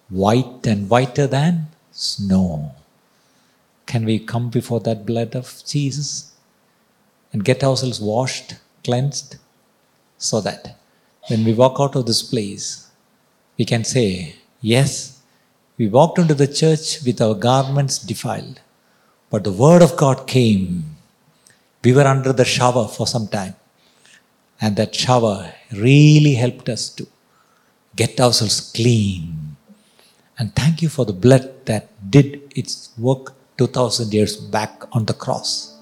white 0.08 0.66
and 0.66 0.88
whiter 0.88 1.26
than 1.26 1.68
snow. 1.92 2.74
Can 3.86 4.04
we 4.04 4.18
come 4.18 4.48
before 4.50 4.80
that 4.80 5.06
blood 5.06 5.36
of 5.36 5.62
Jesus 5.66 6.32
and 7.32 7.44
get 7.44 7.62
ourselves 7.62 8.00
washed, 8.00 8.54
cleansed, 8.82 9.36
so 10.18 10.40
that 10.40 10.76
when 11.28 11.44
we 11.44 11.52
walk 11.52 11.76
out 11.80 11.96
of 11.96 12.06
this 12.06 12.22
place, 12.22 12.88
we 13.58 13.64
can 13.64 13.84
say, 13.84 14.36
Yes, 14.60 15.20
we 15.76 15.88
walked 15.88 16.18
into 16.18 16.34
the 16.34 16.46
church 16.46 17.02
with 17.04 17.20
our 17.20 17.34
garments 17.34 17.98
defiled, 17.98 18.60
but 19.30 19.44
the 19.44 19.52
Word 19.52 19.82
of 19.82 19.96
God 19.96 20.26
came. 20.26 20.96
We 21.84 21.92
were 21.92 22.06
under 22.06 22.32
the 22.32 22.44
shower 22.44 22.88
for 22.88 23.06
some 23.06 23.28
time, 23.28 23.54
and 24.60 24.76
that 24.76 24.94
shower 24.94 25.52
really 25.72 26.34
helped 26.34 26.68
us 26.68 26.88
to 26.90 27.06
get 27.94 28.20
ourselves 28.20 28.72
clean. 28.74 29.56
And 30.38 30.54
thank 30.54 30.82
you 30.82 30.88
for 30.88 31.04
the 31.04 31.12
blood 31.12 31.66
that 31.66 31.88
did 32.10 32.52
its 32.54 32.90
work 32.98 33.34
2000 33.58 34.12
years 34.12 34.36
back 34.36 34.82
on 34.92 35.06
the 35.06 35.14
cross. 35.14 35.75